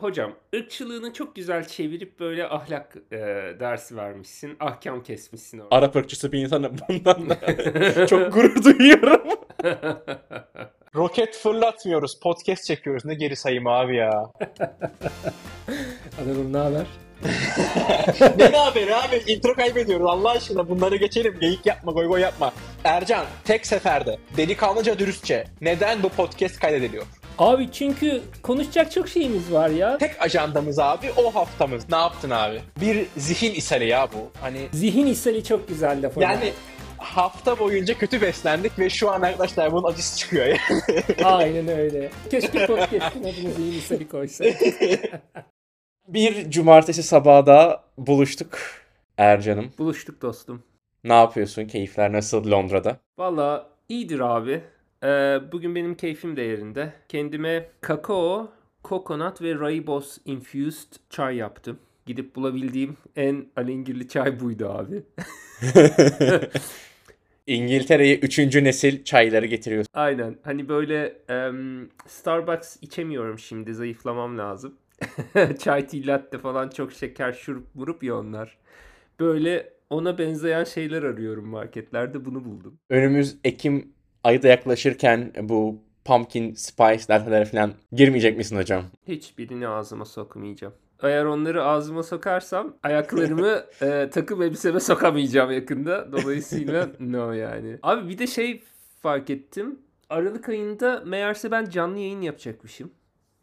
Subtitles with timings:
[0.00, 3.16] Hocam ırkçılığını çok güzel çevirip böyle ahlak e,
[3.60, 4.56] dersi vermişsin.
[4.60, 5.76] Ahkam kesmişsin orada.
[5.76, 9.22] Arap ırkçısı bir insanım bundan da çok gurur duyuyorum.
[10.94, 12.20] Roket fırlatmıyoruz.
[12.20, 13.04] Podcast çekiyoruz.
[13.04, 14.24] Ne geri sayım abi ya.
[16.20, 16.86] Anadolu ne haber?
[18.38, 19.22] ne ne haberi abi?
[19.26, 20.06] Intro kaybediyoruz.
[20.06, 21.36] Allah aşkına bunları geçelim.
[21.40, 22.52] Geyik yapma, goy goy yapma.
[22.84, 27.06] Ercan, tek seferde, delikanlıca dürüstçe neden bu podcast kaydediliyor?
[27.38, 29.98] Abi çünkü konuşacak çok şeyimiz var ya.
[29.98, 31.90] Tek ajandamız abi o haftamız.
[31.90, 32.60] Ne yaptın abi?
[32.80, 34.30] Bir zihin ishali ya bu.
[34.40, 36.30] Hani Zihin ishali çok güzel laf hocam.
[36.30, 36.52] yani
[36.98, 40.56] hafta boyunca kötü beslendik ve şu an arkadaşlar bunun acısı çıkıyor ya.
[41.24, 42.10] Aynen öyle.
[42.30, 44.60] Keşke podcast'in adını zihin ishali koysaydık.
[46.08, 48.58] Bir cumartesi sabahı da buluştuk
[49.18, 49.72] Ercan'ım.
[49.78, 50.62] Buluştuk dostum.
[51.04, 51.64] Ne yapıyorsun?
[51.64, 52.96] Keyifler nasıl Londra'da?
[53.18, 54.60] Valla iyidir abi.
[55.04, 56.92] Ee, bugün benim keyfim de yerinde.
[57.08, 58.52] Kendime kakao,
[58.82, 61.78] kokonat ve rooibos infused çay yaptım.
[62.06, 65.02] Gidip bulabildiğim en alengirli çay buydu abi.
[67.46, 69.90] İngiltere'ye üçüncü nesil çayları getiriyorsun.
[69.94, 70.36] Aynen.
[70.42, 73.74] Hani böyle em, Starbucks içemiyorum şimdi.
[73.74, 74.74] Zayıflamam lazım.
[75.58, 78.58] Çay tea latte falan çok şeker şurup murup ya onlar.
[79.20, 82.24] Böyle ona benzeyen şeyler arıyorum marketlerde.
[82.24, 82.78] Bunu buldum.
[82.90, 83.92] Önümüz Ekim
[84.28, 88.84] ayı da yaklaşırken bu pumpkin spice latte'lere falan girmeyecek misin hocam?
[89.08, 90.74] Hiçbirini ağzıma sokmayacağım.
[91.02, 96.12] Eğer onları ağzıma sokarsam ayaklarımı e, takım elbiseme sokamayacağım yakında.
[96.12, 97.78] Dolayısıyla no yani.
[97.82, 98.62] Abi bir de şey
[99.02, 99.78] fark ettim.
[100.10, 102.90] Aralık ayında meğerse ben canlı yayın yapacakmışım.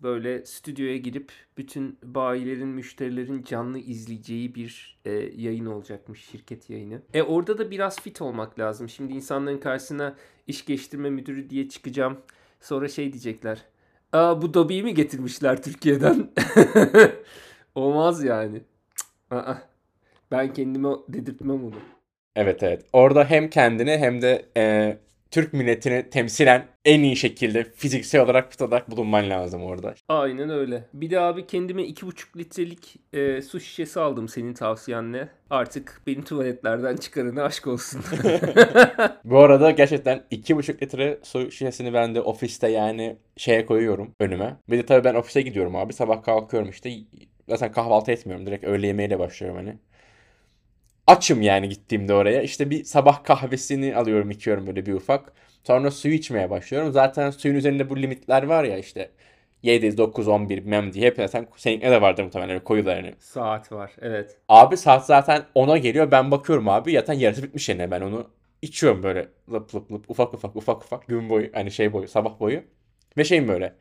[0.06, 7.02] Böyle stüdyoya girip bütün bayilerin, müşterilerin canlı izleyeceği bir e, yayın olacakmış şirket yayını.
[7.14, 8.90] E orada da biraz fit olmak lazım.
[8.90, 10.16] Şimdi insanların karşısına
[10.48, 12.18] iş geliştirme müdürü diye çıkacağım.
[12.62, 13.62] Sonra şey diyecekler.
[14.14, 16.30] Aa bu Dobby'yi mi getirmişler Türkiye'den?
[17.76, 18.62] Olmaz yani.
[19.32, 19.56] Aa.
[20.32, 21.76] Ben kendime dedirtmem onu.
[22.36, 22.86] Evet evet.
[22.94, 24.98] Orada hem kendini hem de e,
[25.32, 29.96] Türk milletini temsilen en iyi şekilde fiziksel olarak fit olarak bulunman lazım orada.
[30.10, 30.84] Aynen öyle.
[30.94, 35.30] Bir de abi kendime 2,5 litrelik e, su şişesi aldım senin tavsiyenle.
[35.50, 38.02] Artık beni tuvaletlerden çıkarana aşk olsun.
[39.24, 44.58] Bu arada gerçekten 2,5 litre su şişesini ben de ofiste yani şeye koyuyorum önüme.
[44.70, 45.94] Bir de tabii ben ofise gidiyorum abi.
[45.94, 46.92] Sabah kalkıyorum işte.
[47.50, 48.46] Zaten kahvaltı etmiyorum.
[48.46, 49.78] Direkt öğle yemeğiyle başlıyorum hani.
[51.08, 52.42] Açım yani gittiğimde oraya.
[52.42, 55.32] İşte bir sabah kahvesini alıyorum, içiyorum böyle bir ufak.
[55.64, 56.92] Sonra suyu içmeye başlıyorum.
[56.92, 59.12] Zaten suyun üzerinde bu limitler var ya işte
[59.64, 61.06] 7, 9, 11 bilmem diye.
[61.08, 63.14] Hep zaten seninkine de vardır muhtemelen koyular yani.
[63.20, 64.38] Saat var evet.
[64.50, 66.12] Abi saat zaten 10'a geliyor.
[66.12, 67.92] Ben bakıyorum abi zaten yarısı bitmiş yani.
[67.92, 68.28] Ben onu
[68.62, 72.40] içiyorum böyle lıp lıp lıp ufak ufak ufak ufak gün boyu hani şey boyu sabah
[72.40, 72.62] boyu.
[73.18, 73.74] Ve şeyim böyle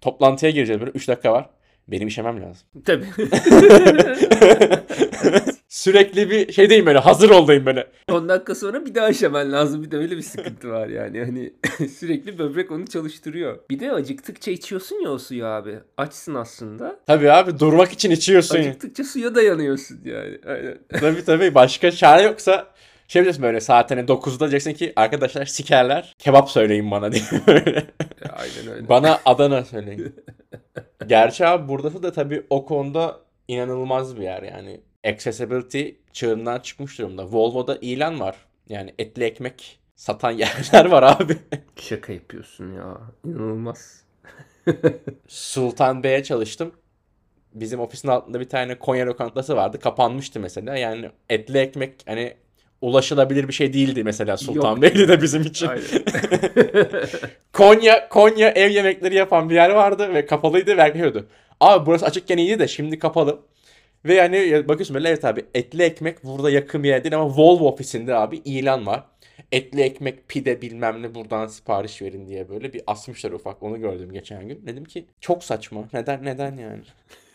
[0.00, 1.50] toplantıya gireceğiz böyle 3 dakika var.
[1.88, 2.66] Benim işemem lazım.
[2.84, 3.06] Tabii.
[5.82, 7.86] Sürekli bir şeydeyim böyle hazır oldayım böyle.
[8.10, 9.82] 10 dakika sonra bir daha işemen lazım.
[9.82, 11.24] Bir de öyle bir sıkıntı var yani.
[11.24, 11.52] Hani
[11.88, 13.58] sürekli böbrek onu çalıştırıyor.
[13.70, 15.78] Bir de acıktıkça içiyorsun ya o suyu abi.
[15.96, 16.96] Açsın aslında.
[17.06, 18.58] Tabii abi durmak için içiyorsun.
[18.58, 20.38] Acıktıkça suya dayanıyorsun yani.
[20.46, 20.78] Aynen.
[21.00, 22.66] tabii tabii başka çare yoksa
[23.08, 27.86] şey diyorsun böyle saatine 9'da diyeceksin ki arkadaşlar sikerler kebap söyleyin bana diye böyle.
[28.32, 28.88] Aynen öyle.
[28.88, 30.14] Bana Adana söyleyin.
[31.06, 34.80] Gerçi abi burası da tabii o konuda inanılmaz bir yer yani.
[35.06, 37.26] Accessibility çığırından çıkmış durumda.
[37.26, 38.36] Volvo'da ilan var.
[38.68, 41.36] Yani etli ekmek satan yerler var abi.
[41.76, 42.98] Şaka yapıyorsun ya.
[43.24, 44.02] İnanılmaz.
[45.28, 46.72] Sultan Bey'e çalıştım.
[47.54, 49.80] Bizim ofisin altında bir tane Konya lokantası vardı.
[49.80, 50.76] Kapanmıştı mesela.
[50.76, 52.34] Yani etli ekmek hani
[52.80, 54.82] ulaşılabilir bir şey değildi mesela Sultan Yok.
[54.82, 55.70] Bey'de de bizim için.
[57.52, 61.26] Konya Konya ev yemekleri yapan bir yer vardı ve kapalıydı ve.
[61.60, 63.40] Abi burası açıkken iyiydi de şimdi kapalı.
[64.04, 67.36] Ve yani ya bakıyorsun böyle evet abi etli ekmek burada yakın bir yer değil ama
[67.36, 69.04] Volvo ofisinde abi ilan var.
[69.52, 74.12] Etli ekmek pide bilmem ne buradan sipariş verin diye böyle bir asmışlar ufak onu gördüm
[74.12, 74.66] geçen gün.
[74.66, 76.82] Dedim ki çok saçma neden neden yani.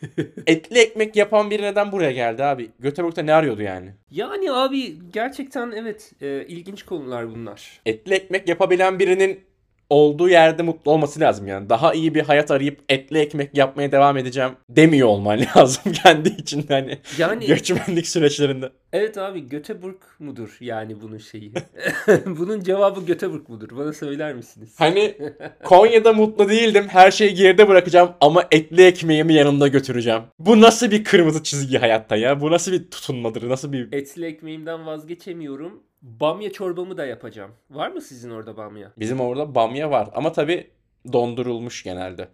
[0.48, 2.70] etli ekmek yapan biri neden buraya geldi abi?
[2.80, 3.90] Göteborg'da ne arıyordu yani?
[4.12, 7.82] Yani abi gerçekten evet e, ilginç konular bunlar.
[7.86, 9.40] etli ekmek yapabilen birinin
[9.90, 11.70] olduğu yerde mutlu olması lazım yani.
[11.70, 16.66] Daha iyi bir hayat arayıp etli ekmek yapmaya devam edeceğim demiyor olman lazım kendi için
[16.70, 18.70] hani Yani göçmenlik süreçlerinde.
[18.94, 21.52] evet abi Göteborg mudur yani bunun şeyi?
[22.26, 23.78] bunun cevabı Göteborg mudur?
[23.78, 24.76] Bana söyler misiniz?
[24.78, 25.18] Hani
[25.64, 26.86] Konya'da mutlu değildim.
[26.88, 30.22] Her şeyi geride bırakacağım ama etli ekmeğimi yanımda götüreceğim.
[30.40, 32.42] Bu nasıl bir kırmızı çizgi hayatta ya?
[32.42, 33.50] Bu nasıl bir tutunmadır?
[33.50, 35.84] Nasıl bir Etli ekmeğimden vazgeçemiyorum.
[36.02, 37.52] Bamya çorbamı da yapacağım.
[37.70, 38.92] Var mı sizin orada bamya?
[38.98, 40.72] Bizim orada bamya var ama tabii
[41.14, 42.28] dondurulmuş genelde.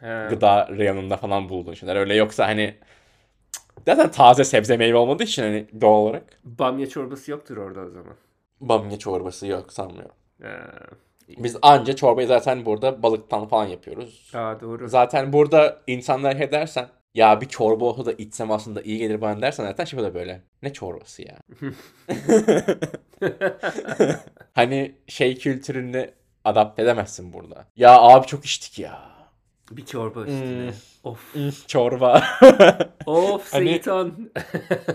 [0.00, 0.26] He.
[0.30, 1.96] gıda reyonunda falan bulduğun şeyler.
[1.96, 2.74] Öyle yoksa hani
[3.86, 6.40] zaten taze sebze meyve olmadığı için hani doğal olarak.
[6.44, 8.14] Bamya çorbası yoktur orada o zaman.
[8.60, 10.14] Bamya çorbası yok sanmıyorum.
[10.42, 10.58] He.
[11.38, 14.30] Biz anca çorbayı zaten burada balıktan falan yapıyoruz.
[14.34, 14.88] Aa doğru.
[14.88, 19.42] Zaten burada insanlar he dersen ya bir çorba olsa da içsem aslında iyi gelir bana
[19.42, 20.42] dersen zaten şey böyle böyle.
[20.62, 21.38] Ne çorbası ya?
[24.54, 26.10] hani şey kültürünü
[26.44, 27.66] adapte edemezsin burada.
[27.76, 29.08] Ya abi çok içtik ya.
[29.70, 30.66] Bir çorba üstüne.
[30.66, 30.72] Hmm.
[31.04, 31.34] Of.
[31.34, 32.22] Hmm, çorba.
[33.06, 34.30] Of Hani- Seytan.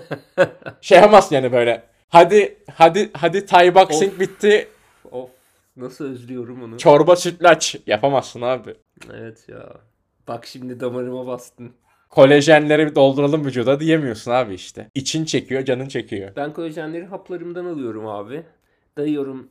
[0.82, 1.84] şey yapamazsın yani böyle.
[2.10, 4.20] Hadi hadi hadi Thai boxing Of.
[4.20, 4.68] bitti.
[5.12, 5.30] of.
[5.78, 6.78] Nasıl özlüyorum onu.
[6.78, 7.76] Çorba sütlaç.
[7.88, 8.76] Yapamazsın abi.
[9.14, 9.70] Evet ya.
[10.28, 11.74] Bak şimdi damarıma bastın.
[12.14, 14.90] Kolajenleri dolduralım vücuda diyemiyorsun abi işte.
[14.96, 16.32] İçin çekiyor, canın çekiyor.
[16.36, 18.44] Ben kolajenleri haplarımdan alıyorum abi.
[18.98, 19.50] Dayıyorum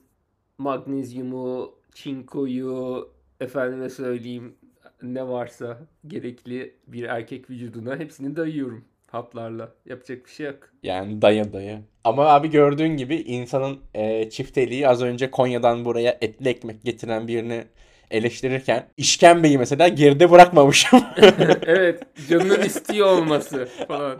[0.58, 3.08] magnezyumu, çinkoyu,
[3.40, 4.54] efendime söyleyeyim
[5.02, 9.74] ne varsa gerekli bir erkek vücuduna hepsini dayıyorum haplarla.
[9.86, 10.58] Yapacak bir şey yok.
[10.82, 11.82] Yani daya daya.
[12.04, 17.64] Ama abi gördüğün gibi insanın e, çifteliği az önce Konya'dan buraya etli ekmek getiren birini
[18.12, 21.00] eleştirirken işkembeyi mesela geride bırakmamışım.
[21.66, 24.16] evet, canının istiyor olması falan.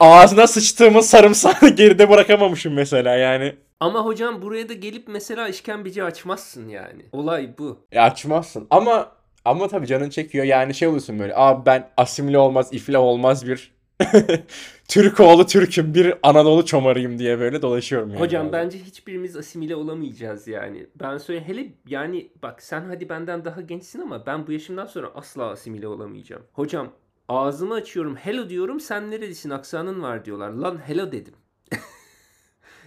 [0.00, 3.54] Ağzına sıçtığımız sarımsağı geride bırakamamışım mesela yani.
[3.80, 7.02] Ama hocam buraya da gelip mesela işkembeci açmazsın yani.
[7.12, 7.86] Olay bu.
[7.92, 8.66] E açmazsın.
[8.70, 9.12] Ama
[9.44, 10.44] ama tabii canın çekiyor.
[10.44, 11.32] Yani şey oluyorsun böyle.
[11.36, 13.72] Abi ben asimile olmaz, iflah olmaz bir
[14.88, 18.20] Türk oğlu Türk'üm, bir Anadolu çomarıyım diye böyle dolaşıyorum yani.
[18.20, 18.52] Hocam abi.
[18.52, 20.86] bence hiçbirimiz asimile olamayacağız yani.
[21.00, 25.10] Ben söyle hele yani bak sen hadi benden daha gençsin ama ben bu yaşımdan sonra
[25.14, 26.42] asla asimile olamayacağım.
[26.52, 26.92] Hocam
[27.28, 30.50] ağzımı açıyorum hello diyorum sen nerelisin aksanın var diyorlar.
[30.50, 31.34] Lan hello dedim.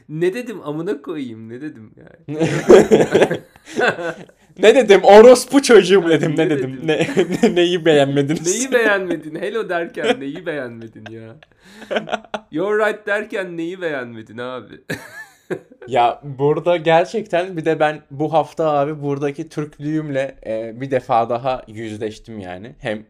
[0.10, 2.40] ne dedim amına koyayım ne dedim yani.
[4.60, 5.02] Ne dedim?
[5.04, 6.34] Orospu çocuğum dedim.
[6.38, 6.80] Ne dedim?
[6.84, 7.08] Ne,
[7.44, 8.48] ne- neyi beğenmediniz?
[8.48, 9.36] Neyi beğenmedin?
[9.36, 11.36] Hello derken neyi beğenmedin ya?
[12.52, 14.74] You're right derken neyi beğenmedin abi?
[15.88, 21.64] Ya burada gerçekten bir de ben bu hafta abi buradaki Türklüğümle e, bir defa daha
[21.68, 22.76] yüzleştim yani.
[22.80, 23.06] Hem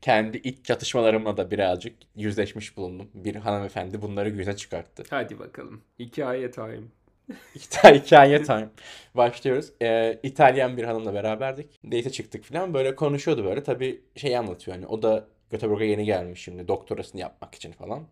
[0.00, 3.08] kendi iç çatışmalarımla da birazcık yüzleşmiş bulundum.
[3.14, 5.02] Bir hanımefendi bunları yüze çıkarttı.
[5.10, 5.80] Hadi bakalım.
[5.98, 6.82] Hikaye time.
[7.54, 8.68] Hikaye, time.
[9.14, 9.72] Başlıyoruz.
[9.82, 11.84] Ee, İtalyan bir hanımla beraberdik.
[11.84, 12.74] Date çıktık falan.
[12.74, 13.62] Böyle konuşuyordu böyle.
[13.62, 18.06] Tabii şey anlatıyor hani o da Göteborg'a yeni gelmiş şimdi doktorasını yapmak için falan.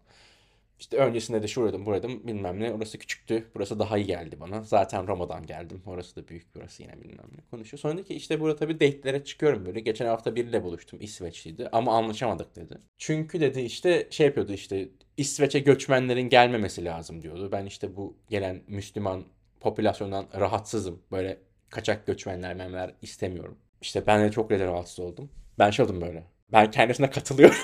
[0.81, 2.73] İşte öncesinde de şuraydım buraydım bilmem ne.
[2.73, 3.45] Orası küçüktü.
[3.55, 4.63] Burası daha iyi geldi bana.
[4.63, 5.83] Zaten Roma'dan geldim.
[5.87, 7.41] Orası da büyük burası yine bilmem ne.
[7.51, 7.79] Konuşuyor.
[7.79, 9.81] Sonra ki işte burada tabii date'lere çıkıyorum böyle.
[9.81, 10.99] Geçen hafta biriyle buluştum.
[11.03, 11.69] İsveçliydi.
[11.73, 12.79] Ama anlaşamadık dedi.
[12.99, 17.49] Çünkü dedi işte şey yapıyordu işte İsveç'e göçmenlerin gelmemesi lazım diyordu.
[17.53, 19.25] Ben işte bu gelen Müslüman
[19.61, 21.03] popülasyondan rahatsızım.
[21.13, 21.39] Böyle
[21.71, 23.59] kaçak göçmenler memler istemiyorum.
[23.81, 25.31] İşte ben de çok rahatsız oldum.
[25.59, 26.25] Ben şey oldum böyle.
[26.53, 27.57] Ben kendisine katılıyorum.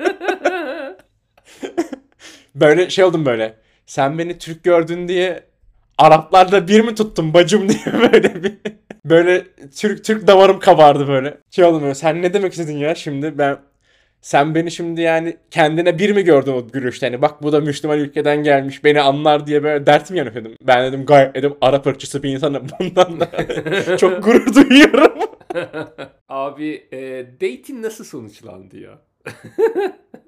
[2.60, 3.54] böyle şey oldum böyle.
[3.86, 5.42] Sen beni Türk gördün diye
[5.98, 7.80] Araplarla bir mi tuttun bacım diye
[8.12, 8.54] böyle bir
[9.04, 9.44] böyle
[9.76, 11.38] Türk Türk damarım kabardı böyle.
[11.50, 11.94] Şey oldum böyle.
[11.94, 13.58] Sen ne demek istedin ya şimdi ben
[14.22, 17.06] sen beni şimdi yani kendine bir mi gördün o gülüşte?
[17.06, 20.52] Hani bak bu da Müslüman ülkeden gelmiş beni anlar diye böyle dert mi yanıyordum?
[20.62, 22.66] Ben dedim gayet dedim Arap ırkçısı bir insanım.
[22.80, 23.28] Bundan da
[23.96, 25.12] çok gurur duyuyorum.
[26.28, 28.98] Abi e, date'in nasıl sonuçlandı ya?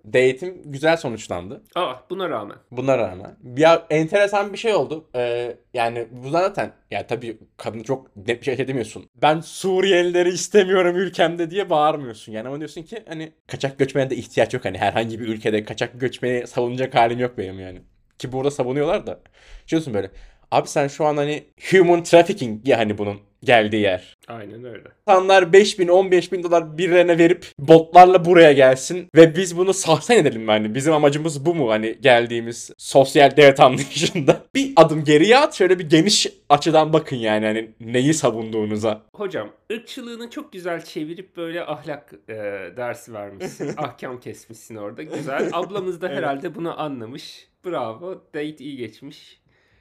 [0.06, 1.62] Date'im güzel sonuçlandı.
[1.75, 2.57] Aa buna rağmen.
[2.71, 3.37] Buna rağmen.
[3.57, 5.09] Ya enteresan bir şey oldu.
[5.14, 9.11] Ee, yani bu zaten ya tabii kadın çok net bir şey demiyorsun.
[9.23, 12.33] Ben Suriyelileri istemiyorum ülkemde diye bağırmıyorsun.
[12.33, 14.64] Yani ama diyorsun ki hani kaçak göçmene de ihtiyaç yok.
[14.64, 17.83] Hani herhangi bir ülkede kaçak göçmeni savunacak halim yok benim yani.
[18.19, 19.21] Ki burada savunuyorlar da.
[19.66, 20.11] Şey diyorsun böyle.
[20.50, 24.16] Abi sen şu an hani human trafficking ya hani bunun geldiği yer.
[24.28, 24.88] Aynen öyle.
[25.09, 30.16] İnsanlar 5 bin 15 bin dolar birilerine verip botlarla buraya gelsin ve biz bunu sahsen
[30.16, 30.50] edelim mi?
[30.50, 31.70] Hani bizim amacımız bu mu?
[31.70, 34.40] Hani geldiğimiz sosyal devlet anlayışında.
[34.54, 39.02] Bir adım geriye at şöyle bir geniş açıdan bakın yani hani neyi savunduğunuza.
[39.14, 42.35] Hocam ırkçılığını çok güzel çevirip böyle ahlak e,
[42.76, 43.75] dersi vermişsin.
[43.76, 45.02] Ahkam kesmişsin orada.
[45.02, 45.50] Güzel.
[45.52, 47.49] Ablamız da herhalde bunu anlamış.
[47.64, 48.23] Bravo.
[48.35, 49.40] Date iyi geçmiş.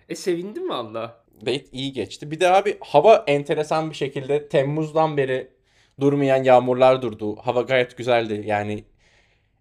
[0.10, 1.24] E sevindim valla.
[1.42, 2.32] Date iyi geçti.
[2.32, 5.48] Bir de abi hava enteresan bir şekilde Temmuz'dan beri
[6.00, 7.36] durmayan yağmurlar durdu.
[7.36, 8.44] Hava gayet güzeldi.
[8.46, 8.84] Yani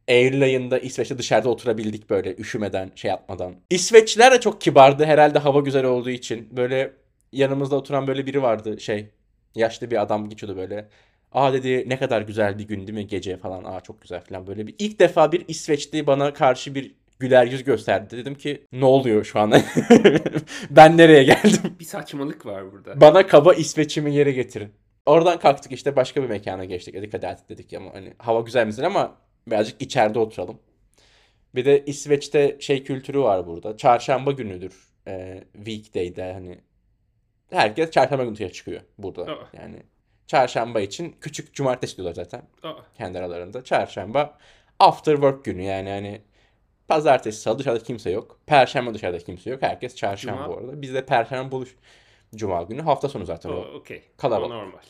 [0.09, 3.55] Eylül ayında İsveç'te dışarıda oturabildik böyle üşümeden, şey yapmadan.
[3.71, 6.49] İsveçliler de çok kibardı herhalde hava güzel olduğu için.
[6.57, 6.93] Böyle
[7.33, 9.11] yanımızda oturan böyle biri vardı şey.
[9.55, 10.89] Yaşlı bir adam geçiyordu böyle.
[11.33, 13.65] Aa dedi ne kadar güzel bir gün değil mi gece falan.
[13.65, 14.75] Aa çok güzel falan böyle bir.
[14.79, 18.17] ilk defa bir İsveçli bana karşı bir güler yüz gösterdi.
[18.17, 19.53] Dedim ki ne oluyor şu an?
[20.71, 21.77] ben nereye geldim?
[21.81, 23.01] Bir saçmalık var burada.
[23.01, 24.73] Bana kaba İsveç'imi yere getirin.
[25.07, 26.95] Oradan kalktık işte başka bir mekana geçtik.
[26.95, 30.59] Dedik hadi artık dedik ama hani hava güzel mesela ama birazcık içeride oturalım.
[31.55, 33.77] Bir de İsveç'te şey kültürü var burada.
[33.77, 34.89] Çarşamba günüdür.
[35.09, 36.59] Ee, weekday'de hani
[37.51, 39.23] herkes çarşamba günü dışarı çıkıyor burada.
[39.23, 39.49] Aa.
[39.53, 39.83] Yani
[40.27, 43.65] çarşamba için küçük cumartesi diyorlar zaten Aa, kendi aralarında.
[43.65, 44.39] Çarşamba
[44.79, 46.21] after work günü yani hani
[46.89, 48.39] pazartesi, salı dışarıda kimse yok.
[48.47, 49.63] Perşembe dışarıda kimse yok.
[49.63, 50.55] Herkes çarşamba Cuma?
[50.55, 50.83] bu arada.
[50.83, 51.75] Bizde perşembe buluş
[52.35, 53.75] cuma günü hafta sonu zaten o, o.
[53.75, 54.03] okey.
[54.17, 54.53] kalabalık.
[54.53, 54.83] O normal.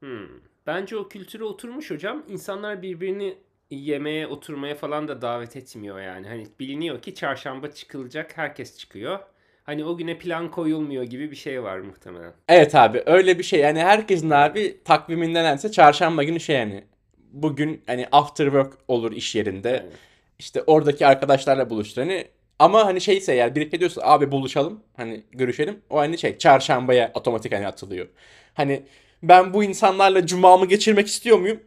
[0.00, 0.28] Hmm.
[0.66, 2.22] Bence o kültüre oturmuş hocam.
[2.28, 3.38] İnsanlar birbirini
[3.70, 6.28] yemeğe, oturmaya falan da davet etmiyor yani.
[6.28, 9.18] Hani biliniyor ki çarşamba çıkılacak, herkes çıkıyor.
[9.64, 12.32] Hani o güne plan koyulmuyor gibi bir şey var muhtemelen.
[12.48, 16.84] Evet abi öyle bir şey yani herkesin abi takvimindense çarşamba günü şey yani
[17.32, 19.68] bugün hani after work olur iş yerinde.
[19.68, 19.90] Yani.
[20.38, 22.24] İşte oradaki arkadaşlarla buluştur hani
[22.58, 27.52] ama hani şeyse yani birlikte diyorsun abi buluşalım hani görüşelim o hani şey çarşambaya otomatik
[27.52, 28.06] hani atılıyor.
[28.54, 28.82] Hani
[29.22, 31.60] ben bu insanlarla cumamı geçirmek istiyor muyum?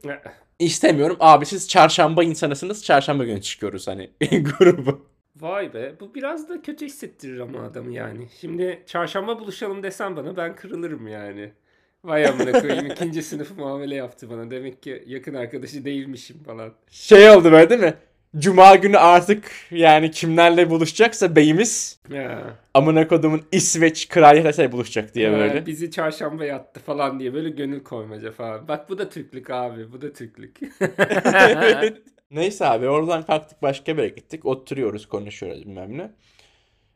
[0.59, 1.17] İstemiyorum.
[1.19, 2.83] Abi siz çarşamba insanısınız.
[2.83, 4.09] Çarşamba günü çıkıyoruz hani
[4.59, 5.07] grubu.
[5.35, 5.95] Vay be.
[5.99, 8.27] Bu biraz da kötü hissettirir ama adamı yani.
[8.41, 11.51] Şimdi çarşamba buluşalım desem bana ben kırılırım yani.
[12.03, 14.51] Vay amına koyayım ikinci sınıf muamele yaptı bana.
[14.51, 16.73] Demek ki yakın arkadaşı değilmişim falan.
[16.89, 17.93] Şey oldu böyle değil mi?
[18.35, 22.41] Cuma günü artık yani kimlerle buluşacaksa beyimiz Ya.
[22.73, 25.65] amına kodumun İsveç kraliyetiyle buluşacak diye Ha, böyle.
[25.65, 28.67] bizi çarşamba yattı falan diye böyle gönül koymaca falan.
[28.67, 29.91] Bak bu da Türklük abi.
[29.91, 30.59] Bu da Türklük.
[32.31, 34.45] Neyse abi oradan kalktık başka bir yere gittik.
[34.45, 36.11] Oturuyoruz konuşuyoruz bilmem ne.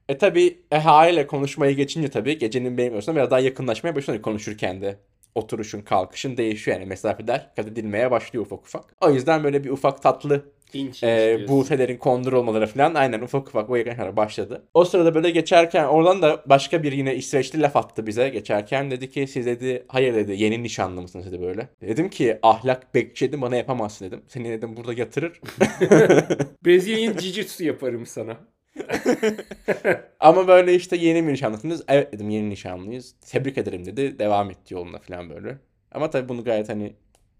[0.09, 4.99] E tabi ehaliyle konuşmayı geçince tabii gecenin benim arasında biraz daha yakınlaşmaya başlıyor konuşurken de.
[5.35, 8.83] Oturuşun kalkışın değişiyor yani mesafeler kat edilmeye başlıyor ufak ufak.
[9.01, 11.47] O yüzden böyle bir ufak tatlı İnç e, istiyorsun.
[11.47, 14.67] Buse'lerin kondur olmaları falan aynen ufak ufak o yakın başladı.
[14.73, 18.91] O sırada böyle geçerken oradan da başka bir yine İsveçli laf attı bize geçerken.
[18.91, 21.69] Dedi ki siz dedi hayır dedi yeni nişanlı mısınız dedi böyle.
[21.81, 24.21] Dedim ki ahlak bekçi bana yapamazsın dedim.
[24.27, 25.41] Seni dedim burada yatırır.
[26.65, 28.37] Brezilyan Jiu-Jitsu yaparım sana.
[30.19, 31.83] Ama böyle işte yeni mi nişanlısınız?
[31.87, 33.15] Evet dedim yeni nişanlıyız.
[33.31, 34.19] Tebrik ederim dedi.
[34.19, 35.57] Devam etti yoluna falan böyle.
[35.91, 36.93] Ama tabii bunu gayet hani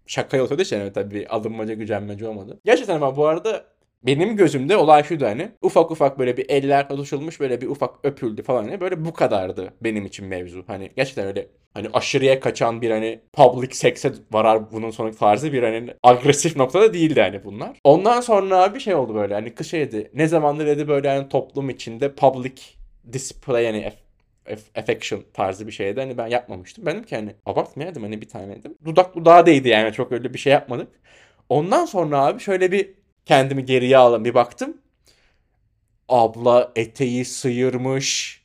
[0.06, 2.60] şaka yolu söylediği için yani tabii alınmaca gücenmece olmadı.
[2.64, 3.64] Gerçekten ama bu arada
[4.02, 8.42] benim gözümde olay şuydu hani ufak ufak böyle bir eller tutuşulmuş böyle bir ufak öpüldü
[8.42, 10.64] falan hani böyle bu kadardı benim için mevzu.
[10.66, 15.62] Hani gerçekten öyle hani aşırıya kaçan bir hani public sex'e varar bunun sonraki tarzı bir
[15.62, 17.78] hani agresif noktada değildi hani bunlar.
[17.84, 21.70] Ondan sonra bir şey oldu böyle hani kış şeydi ne zamandır dedi böyle hani toplum
[21.70, 22.54] içinde public
[23.12, 23.92] display yani
[24.76, 26.86] affection tarzı bir şeydi hani ben yapmamıştım.
[26.86, 28.58] Benim ki hani abartmayaydım hani bir tane.
[28.84, 30.88] Dudak dudağa değdi yani çok öyle bir şey yapmadık.
[31.48, 32.90] Ondan sonra abi şöyle bir
[33.26, 34.76] kendimi geriye alalım bir baktım.
[36.08, 38.42] Abla eteği sıyırmış.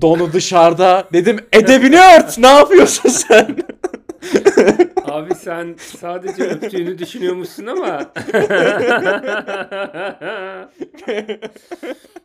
[0.00, 1.08] Donu dışarıda.
[1.12, 2.38] Dedim edebini ört.
[2.38, 3.56] Ne yapıyorsun sen?
[5.04, 8.12] Abi sen sadece öptüğünü düşünüyormuşsun ama.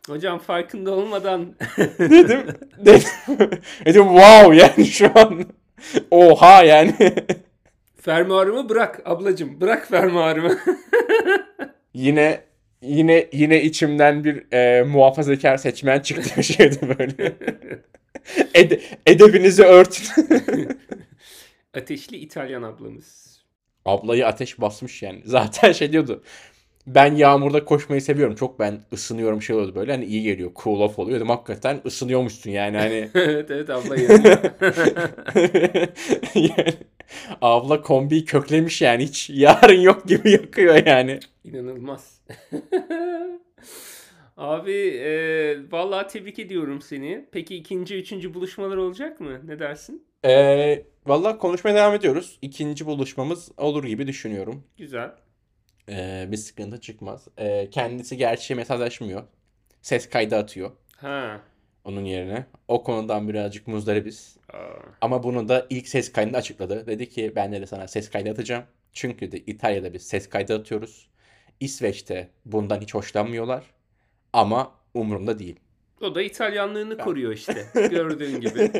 [0.08, 1.54] Hocam farkında olmadan
[1.98, 2.40] dedim.
[2.78, 3.08] Dedim,
[3.86, 5.44] dedim wow yani şu an.
[6.10, 6.94] Oha yani.
[8.00, 9.60] fermuarımı bırak ablacım.
[9.60, 10.58] Bırak fermuarımı.
[11.94, 12.40] yine
[12.82, 17.32] yine yine içimden bir e, muhafazakar seçmen çıktı bir şeydi böyle.
[18.54, 20.06] Ede- edebinizi örtün.
[21.74, 23.38] Ateşli İtalyan ablamız.
[23.84, 25.22] Ablayı ateş basmış yani.
[25.24, 26.22] Zaten şey diyordu.
[26.86, 28.34] Ben yağmurda koşmayı seviyorum.
[28.34, 29.92] Çok ben ısınıyorum şey oluyordu böyle.
[29.92, 30.50] Hani iyi geliyor.
[30.62, 31.16] Cool off oluyor.
[31.16, 32.76] Dedim hakikaten ısınıyormuşsun yani.
[32.76, 33.96] Hani evet evet abla
[36.34, 36.74] yani,
[37.42, 39.04] abla kombiyi köklemiş yani.
[39.04, 41.20] Hiç yarın yok gibi yakıyor yani.
[41.44, 42.22] İnanılmaz.
[44.36, 44.72] Abi
[45.04, 47.24] e, vallahi tebrik ediyorum seni.
[47.32, 49.40] Peki ikinci, üçüncü buluşmalar olacak mı?
[49.46, 50.04] Ne dersin?
[50.24, 52.38] Ee, Valla konuşmaya devam ediyoruz.
[52.42, 54.64] İkinci buluşmamız olur gibi düşünüyorum.
[54.78, 55.10] Güzel.
[55.88, 57.28] Ee, bir sıkıntı çıkmaz.
[57.38, 59.22] Ee, kendisi gerçi mesajlaşmıyor.
[59.82, 61.40] Ses kaydı atıyor Ha.
[61.84, 62.46] onun yerine.
[62.68, 64.36] O konudan birazcık muzdaribiz.
[64.52, 64.56] Aa.
[65.00, 66.86] Ama bunu da ilk ses kaydında açıkladı.
[66.86, 68.64] Dedi ki ben de sana ses kaydı atacağım.
[68.92, 71.08] Çünkü de İtalya'da biz ses kaydı atıyoruz.
[71.60, 73.64] İsveç'te bundan hiç hoşlanmıyorlar.
[74.32, 75.60] Ama umurumda değil.
[76.02, 77.64] O da İtalyanlığını koruyor işte.
[77.90, 78.70] Gördüğün gibi.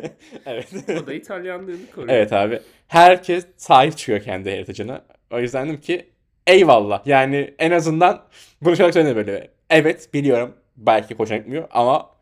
[0.47, 0.69] evet.
[1.03, 2.15] O da İtalyanlığını koruyor.
[2.15, 2.61] Evet abi.
[2.89, 5.05] Herkes sahip çıkıyor kendi heritage'ına.
[5.31, 6.11] O yüzden dedim ki
[6.47, 7.07] eyvallah.
[7.07, 8.23] Yani en azından
[8.63, 9.51] bunu şarkı söyledi böyle.
[9.71, 12.13] Evet biliyorum belki hoşuna gitmiyor ama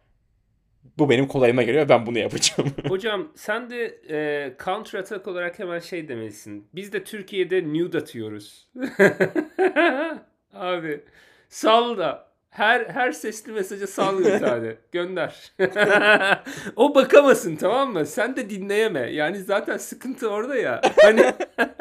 [0.99, 1.89] bu benim kolayıma geliyor.
[1.89, 2.71] Ben bunu yapacağım.
[2.89, 6.69] Hocam sen de e, counter attack olarak hemen şey demelisin.
[6.75, 8.69] Biz de Türkiye'de nude atıyoruz.
[10.55, 11.01] Abi
[11.49, 14.75] sal da Her her sesli mesaja sal bir tane.
[14.93, 15.53] Gönder.
[16.77, 18.07] o bakamasın tamam mı?
[18.07, 19.01] Sen de dinleyeme.
[19.13, 20.81] Yani zaten sıkıntı orada ya.
[21.03, 21.25] Hani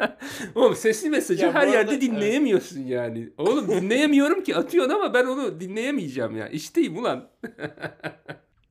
[0.54, 3.28] oğlum sesli mesajı Ya her arada- yerde dinleyemiyorsun yani.
[3.38, 6.48] Oğlum dinleyemiyorum ki atıyorsun ama ben onu dinleyemeyeceğim ya.
[6.48, 7.28] İşteyim ulan.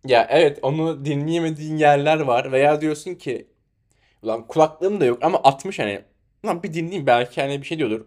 [0.05, 3.47] Ya evet onu dinleyemediğin yerler var veya diyorsun ki
[4.23, 6.01] ulan kulaklığım da yok ama atmış hani
[6.45, 8.05] lan bir dinleyeyim belki hani bir şey diyordur.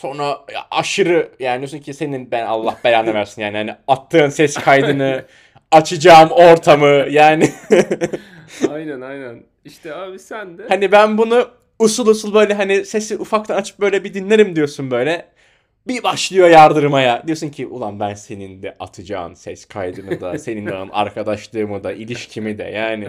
[0.00, 4.54] Sonra ya aşırı yani diyorsun ki senin ben Allah belanı versin yani hani attığın ses
[4.54, 5.24] kaydını
[5.70, 7.50] açacağım ortamı yani
[8.70, 9.42] Aynen aynen.
[9.64, 10.62] İşte abi sen de.
[10.68, 15.26] hani ben bunu usul usul böyle hani sesi ufaktan açıp böyle bir dinlerim diyorsun böyle.
[15.88, 17.26] Bir başlıyor yardırmaya.
[17.26, 22.58] Diyorsun ki ulan ben senin de atacağın ses kaydını da, seninle olan arkadaşlığımı da, ilişkimi
[22.58, 23.08] de yani.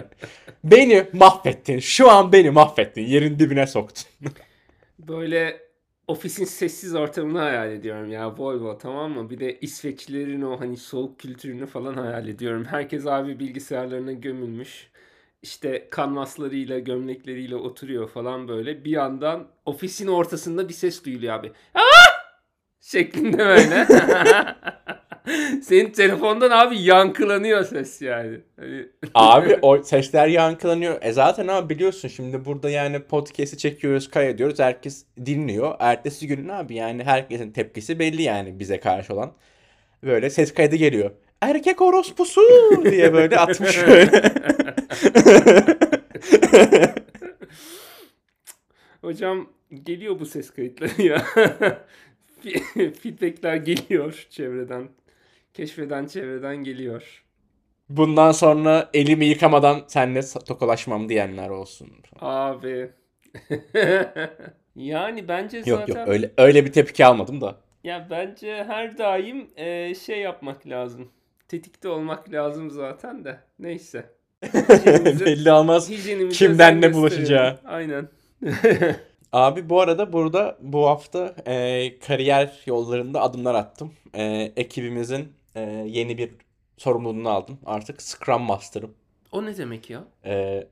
[0.64, 1.78] Beni mahvettin.
[1.78, 3.02] Şu an beni mahvettin.
[3.02, 4.04] Yerin dibine soktun.
[4.98, 5.71] Böyle
[6.06, 9.30] ofisin sessiz ortamını hayal ediyorum ya Volvo tamam mı?
[9.30, 12.64] Bir de İsveçlilerin o hani soğuk kültürünü falan hayal ediyorum.
[12.64, 14.90] Herkes abi bilgisayarlarına gömülmüş.
[15.42, 18.84] İşte kanvaslarıyla, gömlekleriyle oturuyor falan böyle.
[18.84, 21.52] Bir yandan ofisin ortasında bir ses duyuluyor abi.
[21.74, 21.80] Aa!
[22.80, 23.86] Şeklinde böyle.
[25.62, 28.40] Senin telefondan abi yankılanıyor ses yani.
[28.56, 28.86] Hani...
[29.14, 30.98] Abi o sesler yankılanıyor.
[31.02, 34.58] E zaten abi biliyorsun şimdi burada yani podcast'i çekiyoruz, kaydediyoruz.
[34.58, 35.74] Herkes dinliyor.
[35.78, 39.32] Ertesi gün abi yani herkesin tepkisi belli yani bize karşı olan.
[40.02, 41.10] Böyle ses kaydı geliyor.
[41.40, 42.40] Erkek orospusu
[42.84, 43.78] diye böyle atmış.
[49.00, 49.48] Hocam
[49.84, 51.24] geliyor bu ses kayıtları ya.
[53.02, 54.88] Feedbackler geliyor çevreden.
[55.54, 57.24] Keşfeden çevreden geliyor.
[57.88, 61.88] Bundan sonra elimi yıkamadan seninle tokalaşmam diyenler olsun.
[62.20, 62.90] Abi.
[64.76, 67.56] yani bence Yok zaten yok öyle öyle bir tepki almadım da.
[67.84, 71.12] ya bence her daim e, şey yapmak lazım.
[71.48, 73.40] Tetikte olmak lazım zaten de.
[73.58, 74.10] Neyse.
[75.20, 75.90] Belli olmaz.
[76.32, 77.58] Kimden ne bulaşacağı.
[77.64, 78.08] Aynen.
[79.32, 83.92] Abi bu arada burada bu hafta e, kariyer yollarında adımlar attım.
[84.14, 86.30] E, ekibimizin e, yeni bir
[86.76, 87.58] sorumluluğunu aldım.
[87.66, 88.94] Artık Scrum Master'ım.
[89.32, 90.04] o ne demek ya?
[90.24, 90.66] E,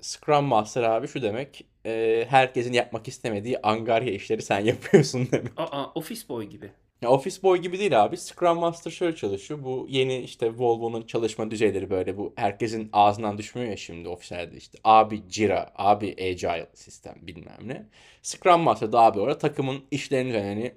[0.00, 1.66] Scrum Master abi şu demek.
[1.86, 5.52] e, herkesin yapmak istemediği angarya işleri sen yapıyorsun demek.
[5.56, 6.70] Aa, office boy gibi.
[7.02, 8.16] Ya Office Boy gibi değil abi.
[8.16, 9.64] Scrum Master şöyle çalışıyor.
[9.64, 14.78] Bu yeni işte Volvo'nun çalışma düzeyleri böyle bu herkesin ağzından düşmüyor ya şimdi ofislerde işte.
[14.84, 17.86] Abi Jira, abi Agile sistem bilmem ne.
[18.22, 20.74] Scrum Master da abi orada takımın işlerini yani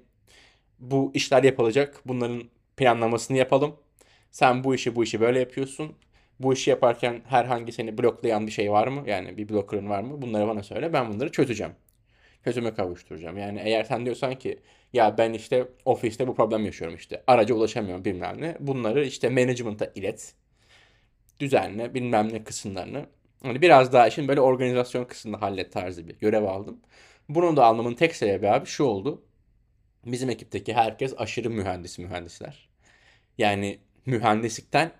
[0.78, 2.02] bu işler yapılacak.
[2.06, 2.42] Bunların
[2.76, 3.76] planlamasını yapalım.
[4.30, 5.96] Sen bu işi bu işi böyle yapıyorsun.
[6.40, 9.04] Bu işi yaparken herhangi seni bloklayan bir şey var mı?
[9.06, 10.22] Yani bir blocker'ın var mı?
[10.22, 10.92] Bunları bana söyle.
[10.92, 11.72] Ben bunları çözeceğim.
[12.44, 13.38] Çözüme kavuşturacağım.
[13.38, 14.58] Yani eğer sen diyorsan ki
[14.92, 17.22] ya ben işte ofiste bu problem yaşıyorum işte.
[17.26, 18.56] Araca ulaşamıyorum bilmem ne.
[18.60, 20.34] Bunları işte management'a ilet.
[21.40, 23.06] Düzenle bilmem ne kısımlarını.
[23.42, 26.80] Hani biraz daha işin böyle organizasyon kısmını hallet tarzı bir görev aldım.
[27.28, 29.22] Bunu da almamın tek sebebi abi şu oldu.
[30.06, 32.68] Bizim ekipteki herkes aşırı mühendis mühendisler.
[33.38, 34.92] Yani mühendislikten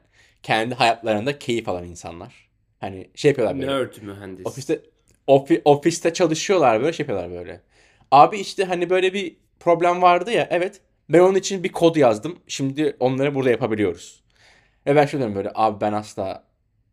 [0.42, 2.48] kendi hayatlarında keyif alan insanlar.
[2.80, 3.66] Hani şey yapıyorlar böyle.
[3.70, 4.46] Nerd mühendis.
[4.46, 4.80] Ofiste
[5.26, 7.60] ofi- ofiste çalışıyorlar böyle şey yapıyorlar böyle.
[8.10, 12.38] Abi işte hani böyle bir problem vardı ya evet ben onun için bir kod yazdım.
[12.46, 14.22] Şimdi onları burada yapabiliyoruz.
[14.86, 16.44] Ve ben şöyle diyorum böyle abi ben asla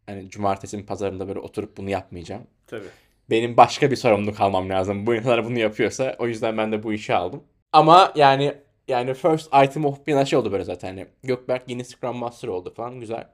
[0.06, 2.48] hani cumartesinin pazarında böyle oturup bunu yapmayacağım.
[2.68, 2.88] Tabii.
[3.30, 5.08] Benim başka bir sorumluluk almam lazım.
[5.08, 7.44] Bu insanlar bunu yapıyorsa o yüzden ben de bu işi aldım.
[7.74, 8.54] Ama yani
[8.88, 10.88] yani first item of bir şey oldu böyle zaten.
[10.88, 13.28] Hani Gökberk yeni Scrum Master oldu falan güzel.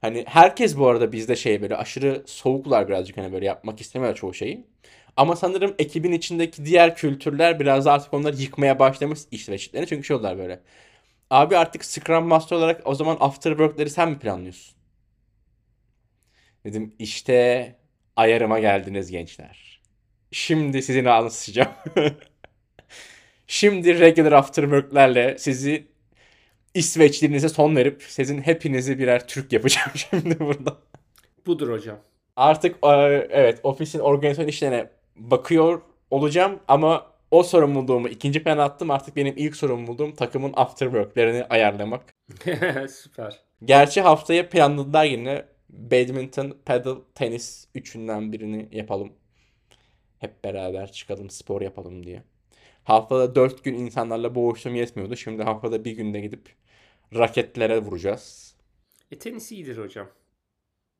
[0.00, 4.34] Hani herkes bu arada bizde şey böyle aşırı soğuklar birazcık hani böyle yapmak istemiyor çoğu
[4.34, 4.66] şeyi.
[5.16, 9.88] Ama sanırım ekibin içindeki diğer kültürler biraz artık onları yıkmaya başlamış işleştiklerini.
[9.88, 10.60] Çünkü şey oldular böyle.
[11.30, 14.76] Abi artık Scrum Master olarak o zaman after work'leri sen mi planlıyorsun?
[16.64, 17.74] Dedim işte
[18.16, 19.80] ayarıma geldiniz gençler.
[20.32, 21.70] Şimdi sizin ağzınızı sıçacağım.
[23.48, 25.86] Şimdi regular after work'lerle sizi
[26.74, 30.76] İsveçliğinize son verip sizin hepinizi birer Türk yapacağım şimdi burada.
[31.46, 31.98] Budur hocam.
[32.36, 32.88] Artık e,
[33.30, 38.90] evet ofisin organizasyon işlerine bakıyor olacağım ama o sorumluluğumu ikinci plana attım.
[38.90, 42.14] Artık benim ilk sorumluluğum takımın after work'lerini ayarlamak.
[42.90, 43.40] Süper.
[43.64, 49.12] Gerçi haftaya planladılar yine badminton, paddle, tenis üçünden birini yapalım.
[50.18, 52.22] Hep beraber çıkalım spor yapalım diye.
[52.88, 55.16] Haftada dört gün insanlarla boğuştum yetmiyordu.
[55.16, 56.48] Şimdi haftada bir günde gidip
[57.14, 58.54] raketlere vuracağız.
[59.10, 60.08] E tenis iyidir hocam.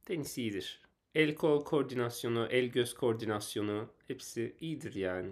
[0.04, 0.82] Tenis iyidir.
[1.14, 5.30] El kol koordinasyonu, el göz koordinasyonu hepsi iyidir yani.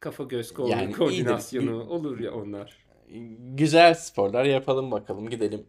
[0.00, 0.98] Kafa göz kol Yani iyidir.
[0.98, 2.78] koordinasyonu olur ya onlar.
[3.38, 5.66] güzel sporlar yapalım bakalım gidelim.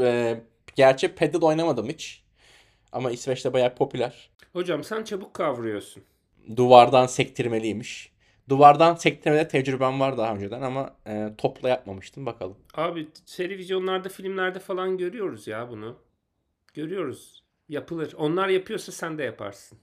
[0.00, 0.40] Ee,
[0.74, 2.22] gerçi pedal oynamadım hiç.
[2.92, 4.30] Ama İsveç'te bayağı popüler.
[4.52, 6.02] Hocam sen çabuk kavruyorsun.
[6.56, 8.15] Duvardan sektirmeliymiş.
[8.48, 12.56] Duvardan sektirmede tecrübem var daha önceden ama e, topla yapmamıştım bakalım.
[12.74, 15.98] Abi televizyonlarda, filmlerde falan görüyoruz ya bunu.
[16.74, 17.44] Görüyoruz.
[17.68, 18.14] Yapılır.
[18.18, 19.78] Onlar yapıyorsa sen de yaparsın.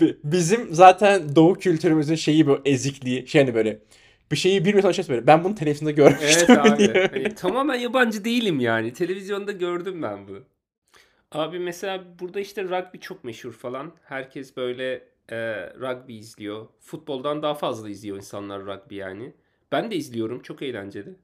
[0.00, 3.26] Bi- Bizim zaten doğu kültürümüzün şeyi bu ezikliği.
[3.28, 3.78] Şey hani böyle
[4.32, 5.26] bir şeyi bilmiyorsan şey böyle.
[5.26, 6.88] Ben bunu televizyonda Evet görmüştüm abi.
[6.88, 7.04] diye.
[7.10, 8.92] Hani tamamen yabancı değilim yani.
[8.92, 10.44] Televizyonda gördüm ben bunu.
[11.32, 13.92] Abi mesela burada işte rugby çok meşhur falan.
[14.04, 15.36] Herkes böyle e,
[15.80, 16.66] rugby izliyor.
[16.80, 19.32] Futboldan daha fazla izliyor insanlar rugby yani.
[19.72, 20.42] Ben de izliyorum.
[20.42, 21.14] Çok eğlenceli.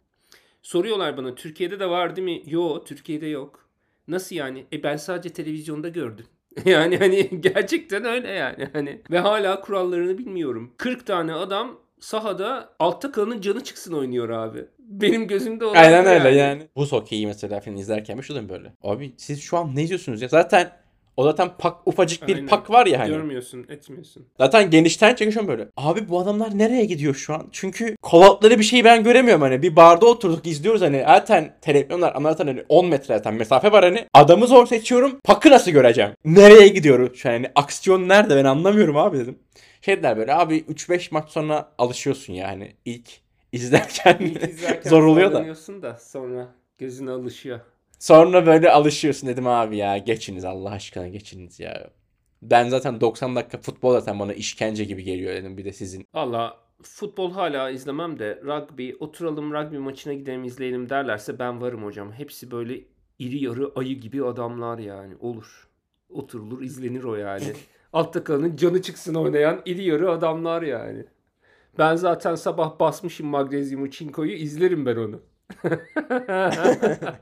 [0.63, 2.43] Soruyorlar bana Türkiye'de de var değil mi?
[2.47, 3.69] Yo Türkiye'de yok.
[4.09, 4.67] Nasıl yani?
[4.73, 6.27] E ben sadece televizyonda gördüm.
[6.65, 8.69] Yani hani gerçekten öyle yani.
[8.73, 10.75] Hani ve hala kurallarını bilmiyorum.
[10.77, 14.67] 40 tane adam sahada altta kalanın canı çıksın oynuyor abi.
[14.79, 16.37] Benim gözümde olan Aynen bu öyle yani.
[16.37, 16.69] yani.
[16.77, 18.73] Buz hokeyi mesela film izlerken bir şuradan böyle.
[18.83, 20.29] Abi siz şu an ne izliyorsunuz ya?
[20.29, 20.73] Zaten
[21.21, 22.47] o zaten pak ufacık bir Aynen.
[22.49, 23.09] pak var ya hani.
[23.09, 24.27] Görmüyorsun, etmiyorsun.
[24.39, 25.69] Zaten genişten çekiyor böyle.
[25.77, 27.49] Abi bu adamlar nereye gidiyor şu an?
[27.53, 29.63] Çünkü kolatları bir şey ben göremiyorum hani.
[29.63, 31.03] Bir barda oturduk izliyoruz hani.
[31.07, 34.07] Zaten televizyonlar ama zaten hani 10 metre zaten mesafe var hani.
[34.15, 35.19] Adamı zor seçiyorum.
[35.25, 36.11] Pakı nasıl göreceğim?
[36.25, 37.19] Nereye gidiyoruz?
[37.19, 39.39] Şu an hani aksiyon nerede ben anlamıyorum abi dedim.
[39.81, 42.73] Şey dediler böyle abi 3-5 maç sonra alışıyorsun yani.
[42.85, 43.09] ilk
[43.53, 45.83] izlerken İlk izlerken zor oluyor da.
[45.83, 47.61] da sonra gözüne alışıyor.
[48.01, 51.91] Sonra böyle alışıyorsun dedim abi ya geçiniz Allah aşkına geçiniz ya.
[52.43, 56.07] Ben zaten 90 dakika futbol zaten bana işkence gibi geliyor dedim bir de sizin.
[56.15, 62.13] Valla futbol hala izlemem de rugby oturalım rugby maçına gidelim izleyelim derlerse ben varım hocam.
[62.13, 62.81] Hepsi böyle
[63.19, 65.69] iri yarı ayı gibi adamlar yani olur.
[66.11, 67.53] Oturulur izlenir o yani.
[67.93, 71.05] Altta kalanın canı çıksın oynayan iri yarı adamlar yani.
[71.79, 75.21] Ben zaten sabah basmışım magnezyumu çinkoyu izlerim ben onu.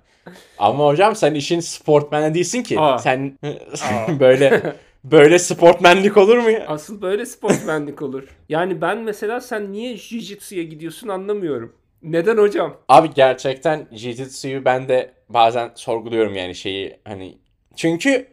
[0.58, 2.80] Ama hocam sen işin sportmeni değilsin ki.
[2.80, 2.98] Aa.
[2.98, 3.38] Sen
[4.20, 6.66] böyle böyle sportmenlik olur mu ya?
[6.68, 8.28] Asıl böyle sportmenlik olur.
[8.48, 11.72] Yani ben mesela sen niye jiu-jitsu'ya gidiyorsun anlamıyorum.
[12.02, 12.76] Neden hocam?
[12.88, 17.38] Abi gerçekten Jiu-Jitsu'yu ben de bazen sorguluyorum yani şeyi hani.
[17.76, 18.26] Çünkü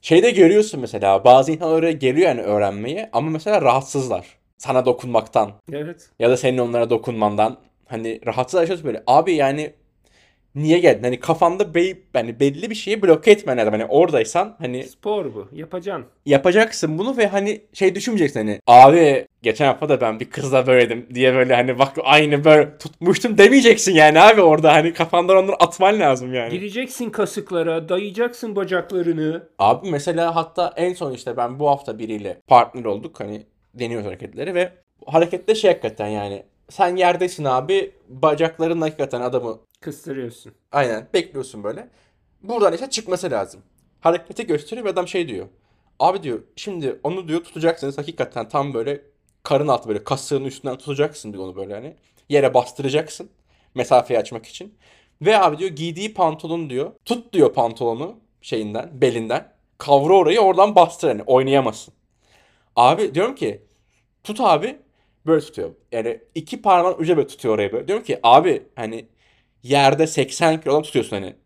[0.00, 4.26] şeyde görüyorsun mesela bazı insanlar oraya geliyor yani öğrenmeye ama mesela rahatsızlar.
[4.58, 6.10] Sana dokunmaktan Evet.
[6.18, 7.56] ya da senin onlara dokunmandan
[7.92, 9.02] hani rahatsız yaşıyorsun böyle.
[9.06, 9.72] Abi yani
[10.54, 11.02] niye geldin?
[11.02, 13.72] Hani kafanda be yani belli bir şeyi bloke etmen lazım.
[13.72, 15.48] Hani oradaysan hani Spor bu.
[15.52, 16.06] Yapacaksın.
[16.26, 21.06] yapacaksın bunu ve hani şey düşünmeyeceksin hani abi geçen hafta da ben bir kızla böyledim
[21.14, 26.00] diye böyle hani bak aynı böyle tutmuştum demeyeceksin yani abi orada hani kafandan onları atman
[26.00, 26.50] lazım yani.
[26.50, 29.48] Gireceksin kasıklara, dayayacaksın bacaklarını.
[29.58, 33.42] Abi mesela hatta en son işte ben bu hafta biriyle partner olduk hani
[33.74, 34.72] deniyoruz hareketleri ve
[35.06, 40.52] harekette şey hakikaten yani sen yerdesin abi bacakların hakikaten adamı Kıstırıyorsun.
[40.72, 41.88] Aynen bekliyorsun böyle.
[42.42, 43.62] Buradan işte çıkması lazım.
[44.00, 45.46] Hareketi gösteriyor ve adam şey diyor.
[45.98, 49.02] Abi diyor şimdi onu diyor tutacaksınız hakikaten tam böyle
[49.42, 51.96] karın altı böyle kasığın üstünden tutacaksın diyor onu böyle hani.
[52.28, 53.30] Yere bastıracaksın
[53.74, 54.74] mesafeyi açmak için.
[55.22, 56.92] Ve abi diyor giydiği pantolon diyor.
[57.04, 59.52] Tut diyor pantolonu şeyinden belinden.
[59.78, 61.94] Kavra orayı oradan bastır hani oynayamazsın.
[62.76, 63.62] Abi diyorum ki
[64.24, 64.78] tut abi
[65.26, 65.70] böyle tutuyor.
[65.92, 67.88] Yani iki parmağın ucu böyle tutuyor orayı böyle.
[67.88, 69.06] Diyorum ki abi hani
[69.62, 71.36] yerde 80 kilodan tutuyorsun hani.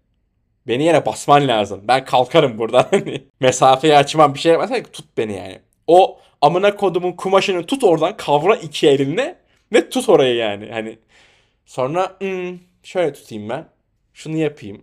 [0.68, 1.80] Beni yere basman lazım.
[1.88, 3.24] Ben kalkarım buradan hani.
[3.40, 5.60] Mesafeyi açmam bir şey yapmasan tut beni yani.
[5.86, 9.38] O amına kodumun kumaşını tut oradan kavra iki elinle
[9.72, 10.68] ve tut orayı yani.
[10.72, 10.98] Hani
[11.66, 13.68] sonra "Hmm, şöyle tutayım ben.
[14.14, 14.82] Şunu yapayım.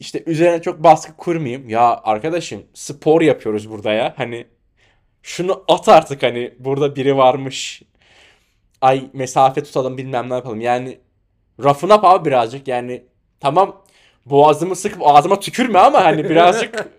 [0.00, 1.68] İşte üzerine çok baskı kurmayayım.
[1.68, 4.14] Ya arkadaşım spor yapıyoruz burada ya.
[4.16, 4.46] Hani
[5.22, 7.82] şunu at artık hani burada biri varmış.
[8.80, 10.60] Ay mesafe tutalım bilmem ne yapalım.
[10.60, 10.98] Yani
[11.64, 13.04] Roughen up abi birazcık yani
[13.40, 13.82] tamam
[14.26, 16.98] boğazımı sıkıp ağzıma tükürme ama hani birazcık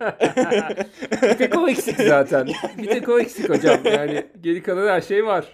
[1.22, 2.48] Bir tek o eksik zaten.
[2.78, 3.78] Bir tek o eksik hocam.
[3.84, 5.44] Yani geri kalan her şey var.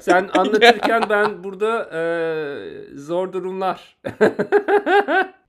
[0.00, 3.96] Sen anlatırken ben burada eee, zor durumlar.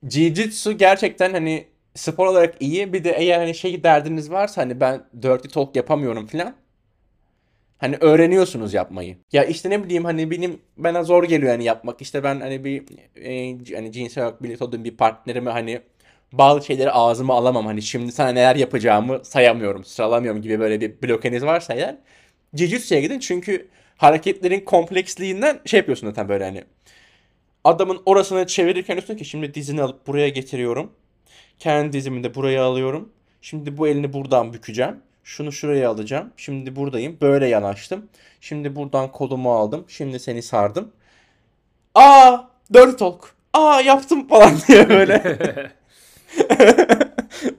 [0.03, 2.93] Jiu-Jitsu gerçekten hani spor olarak iyi.
[2.93, 6.53] Bir de eğer hani şey derdiniz varsa hani ben dirty talk yapamıyorum falan.
[7.85, 9.17] Hani öğreniyorsunuz yapmayı.
[9.31, 12.01] Ya işte ne bileyim hani benim bana zor geliyor yani yapmak.
[12.01, 12.83] İşte ben hani bir
[13.15, 15.81] e, hani cinsel olarak birlikte olduğum bir partnerime hani
[16.31, 17.65] bazı şeyleri ağzıma alamam.
[17.65, 21.95] Hani şimdi sana neler yapacağımı sayamıyorum, sıralamıyorum gibi böyle bir blokeniz varsa eğer
[22.55, 23.67] Jiu-Jitsu'ya gidin çünkü
[23.97, 26.63] hareketlerin kompleksliğinden şey yapıyorsun zaten böyle hani
[27.63, 30.91] adamın orasını çevirirken diyorsun ki şimdi dizini alıp buraya getiriyorum.
[31.59, 33.09] Kendi dizimi de buraya alıyorum.
[33.41, 35.04] Şimdi bu elini buradan bükeceğim.
[35.25, 36.31] Şunu şuraya alacağım.
[36.37, 37.17] Şimdi buradayım.
[37.21, 38.09] Böyle yanaştım.
[38.41, 39.85] Şimdi buradan kolumu aldım.
[39.87, 40.91] Şimdi seni sardım.
[41.95, 42.37] Aa!
[42.73, 43.35] Dirty Talk.
[43.53, 45.21] Aa yaptım falan diye böyle.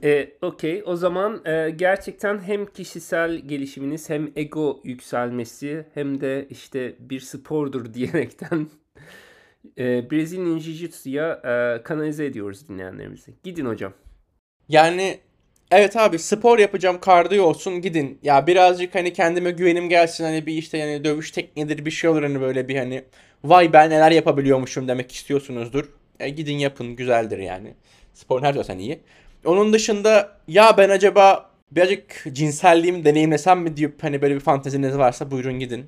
[0.03, 0.83] E, Okey.
[0.85, 7.93] O zaman e, gerçekten hem kişisel gelişiminiz hem ego yükselmesi hem de işte bir spordur
[7.93, 8.67] diyerekten
[9.77, 13.33] e, Brezilya Jiu-Jitsu'ya e, kanalize ediyoruz dinleyenlerimizi.
[13.43, 13.93] Gidin hocam.
[14.69, 15.19] Yani
[15.71, 18.19] evet abi spor yapacağım kardiyo olsun gidin.
[18.23, 22.23] Ya birazcık hani kendime güvenim gelsin hani bir işte yani dövüş tekniğidir bir şey olur
[22.23, 23.03] hani böyle bir hani
[23.43, 25.89] vay ben neler yapabiliyormuşum demek istiyorsunuzdur.
[26.19, 27.73] E, gidin yapın güzeldir yani.
[28.13, 28.99] Sporun her zaman iyi.
[29.45, 35.31] Onun dışında ya ben acaba birazcık cinselliğimi deneyimlesem mi deyip hani böyle bir fanteziniz varsa
[35.31, 35.85] buyurun gidin.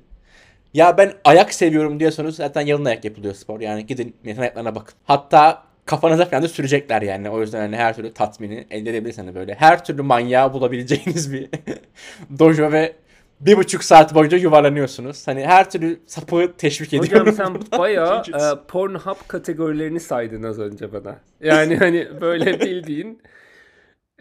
[0.74, 3.60] Ya ben ayak seviyorum diyorsanız zaten yalın ayak yapılıyor spor.
[3.60, 4.94] Yani gidin milletin ayaklarına bakın.
[5.04, 7.30] Hatta kafanıza falan da sürecekler yani.
[7.30, 9.54] O yüzden hani her türlü tatmini elde edebilirsiniz hani böyle.
[9.54, 11.48] Her türlü manyağı bulabileceğiniz bir
[12.38, 12.92] dojo ve
[13.40, 15.26] bir buçuk saat boyunca yuvarlanıyorsunuz.
[15.28, 17.28] Hani her türlü sapı teşvik ediyorum.
[17.28, 17.78] Hocam sen burada.
[17.78, 21.18] bayağı e, Pornhub kategorilerini saydın az önce bana.
[21.40, 23.22] Yani hani böyle bildiğin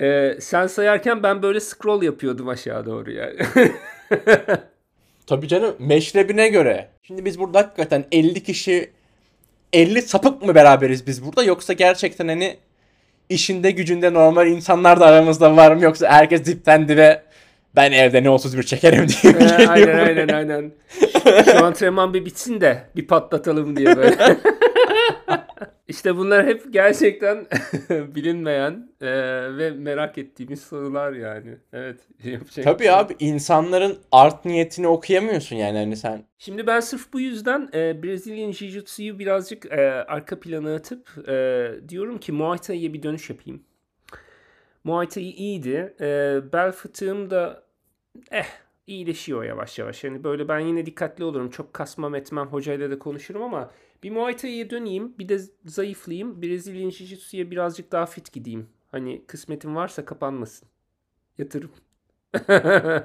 [0.01, 3.35] e, sen sayarken ben böyle scroll yapıyordum aşağı doğru yani.
[5.27, 6.87] Tabii canım meşrebine göre.
[7.03, 8.91] Şimdi biz burada hakikaten 50 kişi
[9.73, 12.57] 50 sapık mı beraberiz biz burada yoksa gerçekten hani
[13.29, 17.23] işinde gücünde normal insanlar da aramızda var mı yoksa herkes dipten dibe
[17.75, 20.71] ben evde ne 31 çekerim diye mi E, geliyor aynen aynen aynen.
[21.45, 24.15] Şu antrenman bir bitsin de bir patlatalım diye böyle.
[25.89, 27.47] İşte bunlar hep gerçekten
[27.89, 29.07] bilinmeyen e,
[29.57, 31.57] ve merak ettiğimiz sorular yani.
[31.73, 31.99] Evet.
[32.23, 36.23] yapacak Tabii şey abi insanların art niyetini okuyamıyorsun yani hani sen.
[36.37, 42.17] Şimdi ben sırf bu yüzden e, Brezilyan Jiu-Jitsu'yu birazcık e, arka plana atıp e, diyorum
[42.17, 43.63] ki Muay Thai'ye bir dönüş yapayım.
[44.83, 45.93] Muay Thai iyiydi.
[46.01, 47.63] E, bel fıtığım da
[48.31, 48.47] eh
[48.87, 50.03] iyileşiyor yavaş yavaş.
[50.03, 51.49] Yani böyle ben yine dikkatli olurum.
[51.49, 52.47] Çok kasmam etmem.
[52.47, 53.71] Hocayla da konuşurum ama
[54.03, 55.13] bir Muay Thai'ye döneyim.
[55.19, 56.41] Bir de zayıflayayım.
[56.41, 58.67] Brezilyan Jiu-Jitsu'ya birazcık daha fit gideyim.
[58.91, 60.67] Hani kısmetim varsa kapanmasın.
[61.37, 61.71] Yatırım.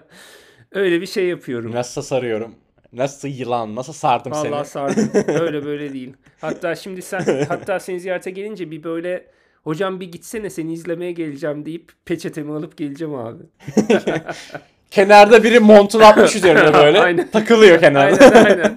[0.72, 1.72] Öyle bir şey yapıyorum.
[1.72, 2.54] Nasıl sarıyorum?
[2.92, 3.76] Nasıl yılan?
[3.76, 4.64] Nasıl sardım Vallahi seni?
[4.66, 5.10] sardım.
[5.42, 6.12] Öyle böyle değil.
[6.40, 9.26] Hatta şimdi sen hatta seni ziyarete gelince bir böyle
[9.62, 13.42] hocam bir gitsene seni izlemeye geleceğim deyip peçetemi alıp geleceğim abi.
[14.90, 17.00] Kenarda biri montunu atmış üzerine böyle.
[17.00, 17.30] Aynen.
[17.30, 18.24] Takılıyor kenarda.
[18.24, 18.74] Aynen aynen.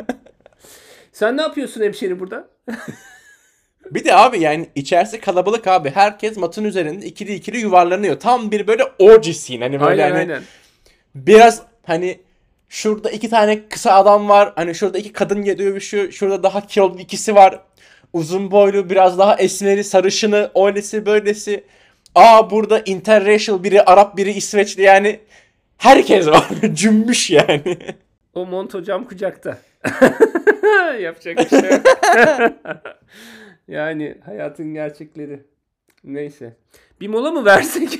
[1.17, 2.47] Sen ne yapıyorsun hemşeri burada?
[3.91, 5.89] Bir de abi yani içerisi kalabalık abi.
[5.89, 8.19] Herkes matın üzerinde ikili ikili yuvarlanıyor.
[8.19, 9.63] Tam bir böyle orgy scene.
[9.63, 10.43] Hani böyle Aynen hani aynen.
[11.15, 12.19] biraz hani
[12.69, 14.53] şurada iki tane kısa adam var.
[14.55, 16.11] Hani şurada iki kadın dövüşüyor.
[16.11, 17.59] Şurada daha kilolu ikisi var.
[18.13, 21.63] Uzun boylu biraz daha esmeri sarışını öylesi böylesi.
[22.15, 25.19] Aa burada interracial biri Arap biri İsveçli yani.
[25.77, 26.47] Herkes var.
[26.73, 27.77] Cümbüş yani.
[28.33, 29.57] O mont hocam kucakta.
[31.01, 31.81] Yapacak bir şey yok.
[33.67, 35.43] yani hayatın gerçekleri.
[36.03, 36.55] Neyse.
[37.01, 37.99] Bir mola mı versek?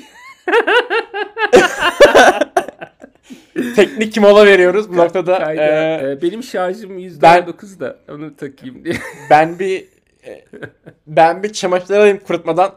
[3.76, 5.38] Teknik mola veriyoruz bu noktada.
[5.38, 5.62] Kayda.
[5.62, 7.46] Ee, Ee, benim şarjım %19 ben-
[7.80, 8.94] da onu takayım diye.
[9.30, 9.84] Ben bir
[10.26, 10.44] e,
[11.06, 12.74] ben bir çamaşırları alayım kurutmadan.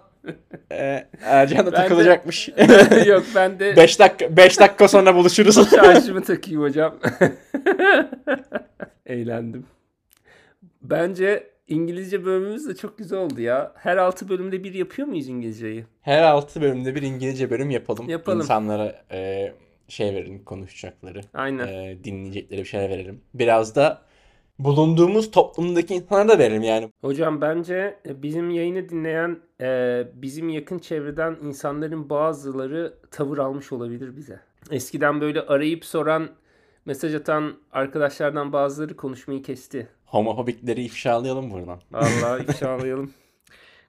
[0.72, 2.50] E, Ercan da Ben de- takılacakmış.
[3.08, 5.70] Yok ben de 5 dakika 5 dakika sonra buluşuruz.
[5.76, 6.96] şarjımı takayım hocam.
[9.06, 9.66] Eğlendim.
[10.82, 13.72] Bence İngilizce bölümümüz de çok güzel oldu ya.
[13.76, 15.86] Her 6 bölümde bir yapıyor muyuz İngilizceyi?
[16.02, 18.10] Her 6 bölümde bir İngilizce bölüm yapalım.
[18.10, 18.40] Yapalım.
[18.40, 19.52] İnsanlara e,
[19.88, 21.22] şey verelim konuşacakları.
[21.34, 21.68] Aynen.
[21.68, 23.22] E, dinleyecekleri bir şeyler verelim.
[23.34, 24.02] Biraz da
[24.60, 26.90] bulunduğumuz toplumdaki insanlara da verelim yani.
[27.02, 34.18] Hocam bence e, bizim yayını dinleyen e, bizim yakın çevreden insanların bazıları tavır almış olabilir
[34.18, 34.40] bize.
[34.72, 36.30] Eskiden böyle arayıp soran,
[36.86, 39.88] mesaj atan arkadaşlardan bazıları konuşmayı kesti.
[40.06, 41.80] Homofobikleri ifşalayalım buradan.
[41.92, 43.12] Vallahi ifşalayalım.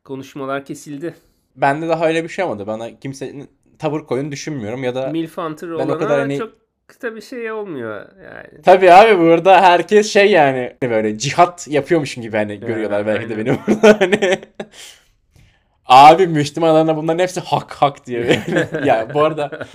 [0.05, 1.15] Konuşmalar kesildi.
[1.57, 2.67] Bende daha öyle bir şey olmadı.
[2.67, 3.49] Bana kimsenin
[3.79, 6.62] tavır koyun düşünmüyorum ya da Milf Hunter Ben o kadar hani- çok
[7.01, 8.63] tabii şey olmuyor yani.
[8.63, 13.59] Tabii abi burada herkes şey yani böyle cihat yapıyormuşum gibi hani görüyorlar belki de beni
[13.67, 14.39] burada hani.
[15.87, 18.43] Abi Müslümanlarına bunların hepsi hak hak diye.
[18.85, 19.67] ya bu arada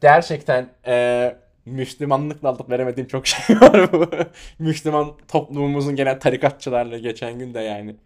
[0.00, 4.10] gerçekten e, Müslümanlıkla alıp veremediğim çok şey var bu.
[4.58, 7.96] Müslüman toplumumuzun genel tarikatçılarla geçen gün de yani.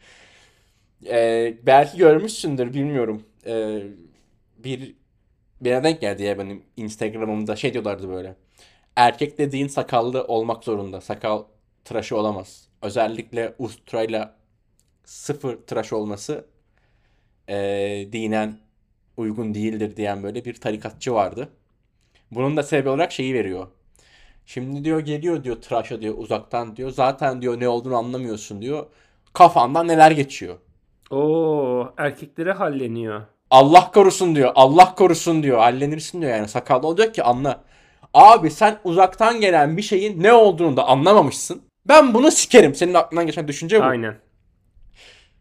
[1.06, 3.22] E, belki görmüşsündür bilmiyorum.
[3.46, 3.82] E,
[4.58, 4.94] bir
[5.60, 8.36] birine denk geldi ya benim Instagram'ımda şey diyorlardı böyle.
[8.96, 11.00] Erkek dediğin sakallı olmak zorunda.
[11.00, 11.44] Sakal
[11.84, 12.68] tıraşı olamaz.
[12.82, 14.36] Özellikle ustrayla
[15.04, 16.46] sıfır tıraş olması
[17.48, 18.58] eee, dinen
[19.16, 21.48] uygun değildir diyen böyle bir tarikatçı vardı.
[22.32, 23.68] Bunun da sebebi olarak şeyi veriyor.
[24.46, 26.90] Şimdi diyor geliyor diyor tıraşa diyor uzaktan diyor.
[26.90, 28.86] Zaten diyor ne olduğunu anlamıyorsun diyor.
[29.34, 30.58] kafandan neler geçiyor.
[31.10, 33.26] Oo, erkeklere halleniyor.
[33.50, 34.52] Allah korusun diyor.
[34.54, 35.58] Allah korusun diyor.
[35.58, 36.48] Hallenirsin diyor yani.
[36.48, 37.64] Sakallı olacak ki anla.
[38.16, 41.62] Abi sen uzaktan gelen bir şeyin ne olduğunu da anlamamışsın.
[41.88, 42.74] Ben bunu sikerim.
[42.74, 43.84] Senin aklından geçen düşünce bu.
[43.84, 44.16] Aynen.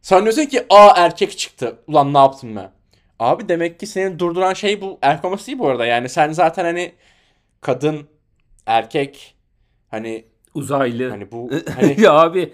[0.02, 1.80] Sen diyorsun ki aa erkek çıktı.
[1.88, 2.72] Ulan ne yaptım ben?
[3.20, 5.86] Abi demek ki seni durduran şey bu erkek olması değil bu arada.
[5.86, 6.92] Yani sen zaten hani
[7.62, 8.08] kadın,
[8.66, 9.36] erkek
[9.92, 11.10] hani Uzaylı.
[11.10, 12.54] hani bu hani ya abi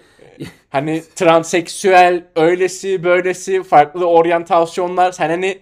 [0.70, 5.58] hani transseksüel öylesi böylesi farklı oryantasyonlar sen hani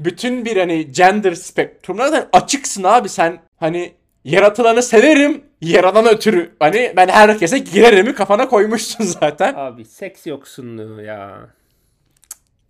[0.00, 7.08] bütün bir hani gender spektrumuna açıksın abi sen hani yaratılanı severim yaradan ötürü hani ben
[7.08, 9.54] herkese girerimi kafana koymuşsun zaten.
[9.54, 11.48] abi seks yoksunluğu ya.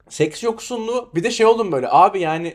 [0.09, 2.55] Seks yoksunluğu bir de şey oldum böyle abi yani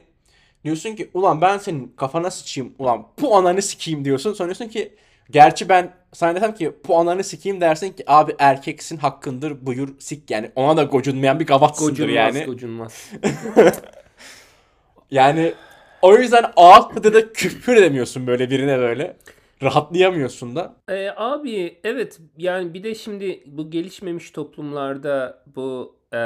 [0.64, 4.96] diyorsun ki ulan ben senin kafana sıçayım ulan bu ananı sikeyim diyorsun sonra diyorsun ki
[5.32, 10.32] gerçi ben sana desem ki bu ananı sikeyim dersin ki abi erkeksin hakkındır buyur sik
[10.32, 12.46] yani ona da gocunmayan bir gavatsındır Gocunmaz yani.
[12.46, 13.12] gocunmaz.
[15.12, 15.54] Yani
[16.02, 19.18] o yüzden ağız tadıyla küfür edemiyorsun böyle birine böyle.
[19.64, 20.76] Rahatlayamıyorsun da.
[20.90, 26.18] Ee, abi evet yani bir de şimdi bu gelişmemiş toplumlarda bu e,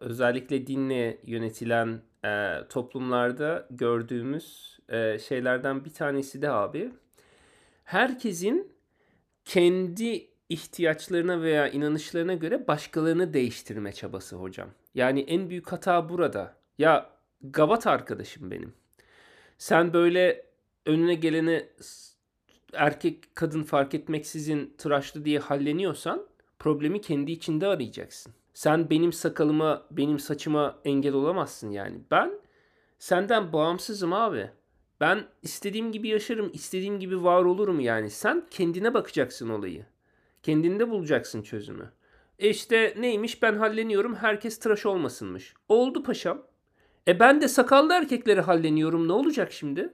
[0.00, 6.90] özellikle dinle yönetilen e, toplumlarda gördüğümüz e, şeylerden bir tanesi de abi
[7.84, 8.72] herkesin
[9.44, 14.68] kendi ihtiyaçlarına veya inanışlarına göre başkalarını değiştirme çabası hocam.
[14.94, 16.54] Yani en büyük hata burada.
[16.78, 17.10] Ya
[17.42, 18.81] gavat arkadaşım benim.
[19.62, 20.46] Sen böyle
[20.86, 22.16] önüne gelene s-
[22.72, 26.26] erkek kadın fark etmeksizin tıraşlı diye halleniyorsan
[26.58, 28.32] problemi kendi içinde arayacaksın.
[28.54, 32.00] Sen benim sakalıma, benim saçıma engel olamazsın yani.
[32.10, 32.32] Ben
[32.98, 34.50] senden bağımsızım abi.
[35.00, 38.10] Ben istediğim gibi yaşarım, istediğim gibi var olurum yani.
[38.10, 39.86] Sen kendine bakacaksın olayı.
[40.42, 41.92] Kendinde bulacaksın çözümü.
[42.38, 45.54] E işte neymiş ben halleniyorum herkes tıraş olmasınmış.
[45.68, 46.51] Oldu paşam.
[47.08, 49.92] E ben de sakallı erkekleri halleniyorum ne olacak şimdi?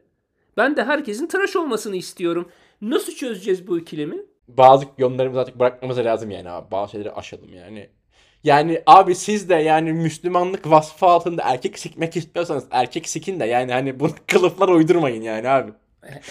[0.57, 2.49] Ben de herkesin tıraş olmasını istiyorum.
[2.83, 4.17] Nasıl çözeceğiz bu ikilemi?
[4.49, 6.71] Bazı yollarımızı artık bırakmamız lazım yani abi.
[6.71, 7.89] Bazı şeyleri aşalım yani.
[8.45, 13.73] Yani abi siz de yani Müslümanlık vasfı altında erkek sikmek istiyorsanız erkek sikin de yani
[13.73, 15.73] hani bunu kılıflar uydurmayın yani abi.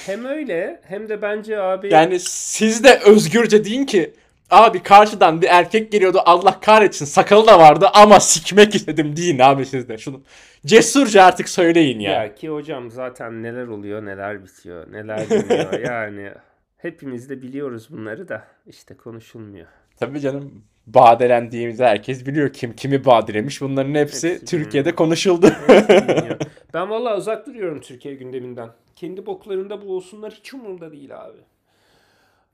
[0.06, 4.14] Hem öyle hem de bence abi Yani siz de özgürce deyin ki
[4.50, 9.66] abi karşıdan bir erkek geliyordu Allah kahretsin sakalı da vardı ama sikmek istedim deyin abi
[9.66, 10.22] siz de şunu.
[10.66, 12.12] Cesurca artık söyleyin ya.
[12.12, 16.32] Ya ki hocam zaten neler oluyor neler bitiyor neler dönüyor yani
[16.78, 19.68] hepimiz de biliyoruz bunları da işte konuşulmuyor.
[20.00, 23.62] Tabii canım badelendiğimizde herkes biliyor kim kimi badelemiş.
[23.62, 24.96] Bunların hepsi, Hepsi Türkiye'de biliniyor.
[24.96, 25.48] konuşuldu.
[25.70, 26.38] Bilmiyorum.
[26.74, 28.70] ben vallahi uzak duruyorum Türkiye gündeminden.
[28.96, 31.38] Kendi boklarında bulunsunlar hiç umurumda değil abi.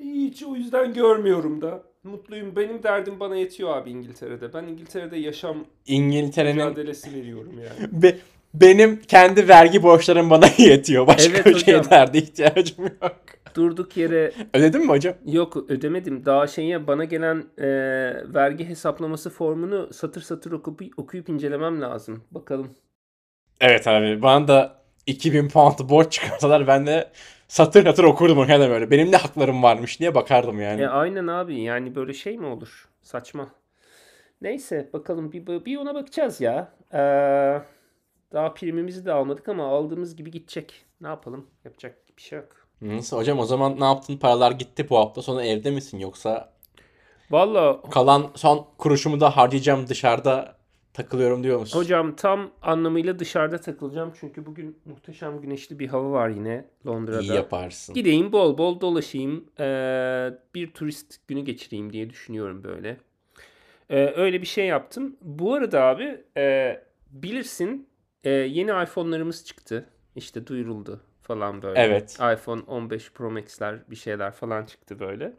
[0.03, 1.83] Hiç o yüzden görmüyorum da.
[2.03, 2.55] Mutluyum.
[2.55, 4.53] Benim derdim bana yetiyor abi İngiltere'de.
[4.53, 7.89] Ben İngiltere'de yaşam İngiltere'nin mücadelesi veriyorum yani.
[8.03, 8.17] Be-
[8.53, 11.07] benim kendi vergi borçlarım bana yetiyor.
[11.07, 11.83] Başka Evet bir hocam.
[11.83, 13.15] şeylerde ihtiyacım yok.
[13.55, 15.15] Durduk yere Ödedin mi hocam?
[15.25, 16.25] Yok ödemedim.
[16.25, 17.67] Daha şeye bana gelen e,
[18.33, 22.23] vergi hesaplaması formunu satır satır okuyup, okuyup incelemem lazım.
[22.31, 22.67] Bakalım.
[23.61, 27.11] Evet abi bana da 2000 pound borç çıkarsalar ben de
[27.47, 28.91] satır satır okurdum o kadar böyle.
[28.91, 30.81] Benim ne haklarım varmış diye bakardım yani.
[30.81, 32.89] E aynen abi yani böyle şey mi olur?
[33.01, 33.47] Saçma.
[34.41, 36.71] Neyse bakalım bir, bir ona bakacağız ya.
[36.93, 37.61] Ee,
[38.33, 40.85] daha primimizi de almadık ama aldığımız gibi gidecek.
[41.01, 41.47] Ne yapalım?
[41.65, 42.67] Yapacak bir şey yok.
[42.81, 44.17] Nasıl hocam o zaman ne yaptın?
[44.17, 46.53] Paralar gitti bu hafta sonra evde misin yoksa
[47.31, 50.55] Valla kalan son kuruşumu da harcayacağım dışarıda
[50.93, 51.79] takılıyorum diyor musun?
[51.79, 54.13] hocam tam anlamıyla dışarıda takılacağım.
[54.19, 57.21] Çünkü bugün muhteşem güneşli bir hava var yine Londra'da.
[57.21, 57.95] İyi yaparsın.
[57.95, 59.45] Gideyim bol bol dolaşayım.
[59.59, 62.97] Ee, bir turist günü geçireyim diye düşünüyorum böyle.
[63.89, 65.17] Ee, öyle bir şey yaptım.
[65.21, 66.75] Bu arada abi e,
[67.11, 67.87] bilirsin
[68.23, 69.89] e, yeni iPhone'larımız çıktı.
[70.15, 71.79] İşte duyuruldu falan böyle.
[71.79, 72.13] Evet.
[72.33, 75.33] iPhone 15 Pro Max'ler bir şeyler falan çıktı böyle.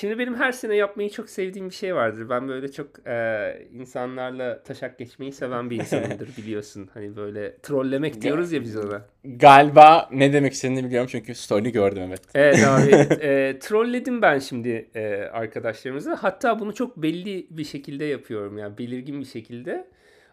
[0.00, 2.28] Şimdi benim her sene yapmayı çok sevdiğim bir şey vardır.
[2.30, 6.88] Ben böyle çok e, insanlarla taşak geçmeyi seven bir insanımdır biliyorsun.
[6.94, 9.02] Hani böyle trollemek diyoruz ya biz ona.
[9.24, 12.22] Galiba ne demek istediğini biliyorum çünkü story'ni gördüm evet.
[12.34, 12.90] Evet abi
[13.20, 16.14] e, trolledim ben şimdi e, arkadaşlarımızı.
[16.14, 19.88] Hatta bunu çok belli bir şekilde yapıyorum yani belirgin bir şekilde.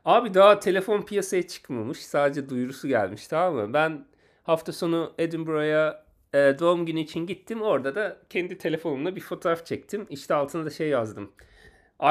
[0.06, 1.98] Abi daha telefon piyasaya çıkmamış.
[1.98, 3.74] Sadece duyurusu gelmiş tamam mı?
[3.74, 4.06] Ben
[4.44, 6.04] hafta sonu Edinburgh'a
[6.34, 7.62] e, doğum günü için gittim.
[7.62, 10.06] Orada da kendi telefonumla bir fotoğraf çektim.
[10.10, 11.32] İşte altına da şey yazdım.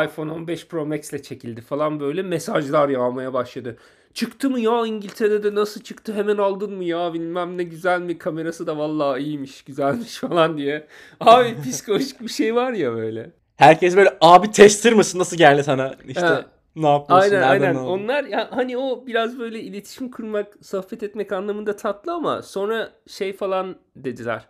[0.05, 3.77] iPhone 15 Pro Max ile çekildi falan böyle mesajlar yağmaya başladı.
[4.15, 8.67] Çıktı mı ya İngiltere'de nasıl çıktı hemen aldın mı ya bilmem ne güzel mi kamerası
[8.67, 10.87] da vallahi iyiymiş güzelmiş falan diye.
[11.21, 13.31] Abi psikolojik bir şey var ya böyle.
[13.57, 16.47] Herkes böyle abi tester mısın nasıl geldi sana işte Ha.
[16.77, 17.75] Ne yapıyorsun Aynen aynen.
[17.75, 17.87] aldın?
[17.87, 23.33] Onlar ya hani o biraz böyle iletişim kurmak, sohbet etmek anlamında tatlı ama sonra şey
[23.33, 24.49] falan dediler.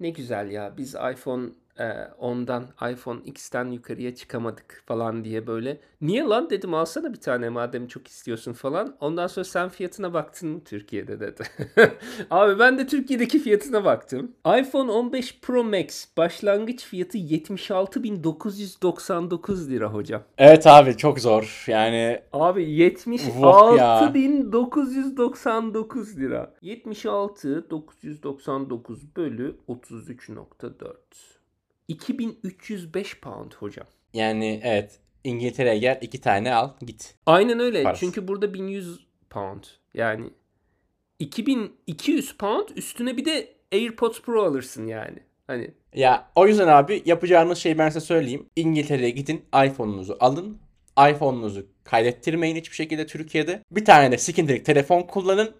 [0.00, 1.48] Ne güzel ya biz iPhone
[1.78, 1.84] e,
[2.20, 5.80] 10'dan iPhone X'ten yukarıya çıkamadık falan diye böyle.
[6.00, 8.96] Niye lan dedim alsana bir tane madem çok istiyorsun falan.
[9.00, 11.42] Ondan sonra sen fiyatına baktın mı Türkiye'de dedi.
[12.30, 14.32] Abi ben de Türkiye'deki fiyatına baktım.
[14.58, 20.22] iPhone 15 Pro Max başlangıç fiyatı 76.999 lira hocam.
[20.38, 22.90] Evet abi çok zor yani Abi
[23.36, 24.00] Vah ya.
[24.00, 26.54] 76.999 lira.
[26.62, 31.43] 76.999 bölü 33.4.
[31.88, 33.86] 2305 pound hocam.
[34.14, 37.14] yani evet İngiltere'ye gel iki tane al git.
[37.26, 37.82] Aynen öyle.
[37.82, 38.00] Parası.
[38.00, 39.64] Çünkü burada 1100 pound.
[39.94, 40.30] Yani
[41.18, 45.18] 2200 pound üstüne bir de AirPods Pro alırsın yani.
[45.46, 48.46] Hani Ya o yüzden abi yapacağınız şeyi ben size söyleyeyim.
[48.56, 50.58] İngiltere'ye gidin iPhone'unuzu alın.
[51.10, 53.62] iPhone'unuzu kaydettirmeyin hiçbir şekilde Türkiye'de.
[53.70, 55.52] Bir tane de skindirek telefon kullanın.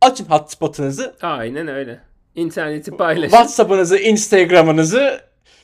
[0.00, 1.16] Açın hotspot'ınızı.
[1.22, 2.00] aynen öyle.
[2.34, 3.30] İnterneti paylaşın.
[3.30, 5.20] WhatsApp'ınızı, Instagram'ınızı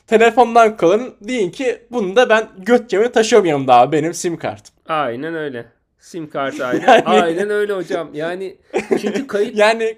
[0.07, 1.13] telefondan kullanın.
[1.21, 4.75] Deyin ki bunu da ben göt cebine taşıyorum yanımda abi benim sim kartım.
[4.87, 5.65] Aynen öyle.
[5.99, 6.87] Sim kartı aynen.
[6.87, 8.09] Yani- Aynen öyle hocam.
[8.13, 8.57] Yani
[9.01, 9.97] çünkü kayıt Yani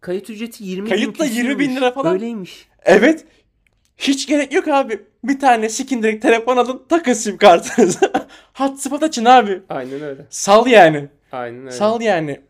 [0.00, 2.12] kayıt ücreti 20 Kayıtla bin 20 bin lira falan.
[2.14, 2.68] Öyleymiş.
[2.84, 3.24] evet
[3.98, 5.00] hiç gerek yok abi.
[5.24, 8.12] Bir tane skindirek telefon alın takın sim kartınızı.
[8.54, 9.62] Hotspot açın abi.
[9.68, 10.26] Aynen öyle.
[10.30, 11.08] Sal yani.
[11.32, 11.70] Aynen öyle.
[11.70, 12.40] Sal yani.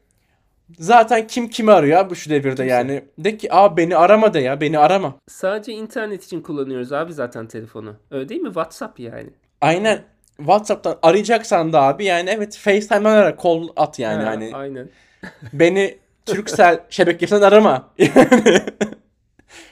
[0.78, 3.04] Zaten kim kimi arıyor abi şu devirde yani.
[3.18, 5.14] De ki abi beni arama de ya beni arama.
[5.28, 7.96] Sadece internet için kullanıyoruz abi zaten telefonu.
[8.10, 8.48] Öyle değil mi?
[8.48, 9.30] WhatsApp yani.
[9.60, 10.02] Aynen.
[10.36, 14.88] WhatsApp'tan arayacaksan da abi yani evet FaceTime'dan ara call at yani Ha, hani Aynen.
[15.52, 17.90] beni Turkcell şebekesinden arama.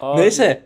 [0.00, 0.62] Abi, Neyse.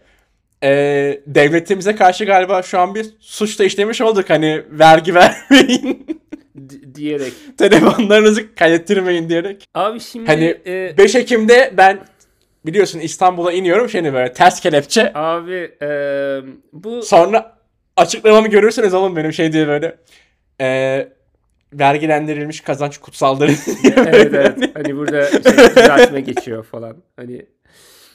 [0.62, 4.30] Ee, devletimize karşı galiba şu an bir suç da işlemiş olduk.
[4.30, 6.19] Hani vergi vermeyin.
[6.70, 7.32] Di- diyerek.
[7.58, 9.64] Telefonlarınızı kaydettirmeyin diyerek.
[9.74, 12.00] Abi şimdi Hani e, 5 Ekim'de ben
[12.66, 15.12] biliyorsun İstanbul'a iniyorum şimdi böyle ters kelepçe.
[15.14, 15.88] abi e,
[16.72, 17.56] bu Sonra
[17.96, 19.96] açıklamamı görürsünüz oğlum benim şey diye böyle.
[20.60, 21.08] Ee,
[21.72, 23.50] vergilendirilmiş kazanç kutsaldır.
[23.96, 26.96] evet evet hani burada şey, düzeltme geçiyor falan.
[27.16, 27.46] Hani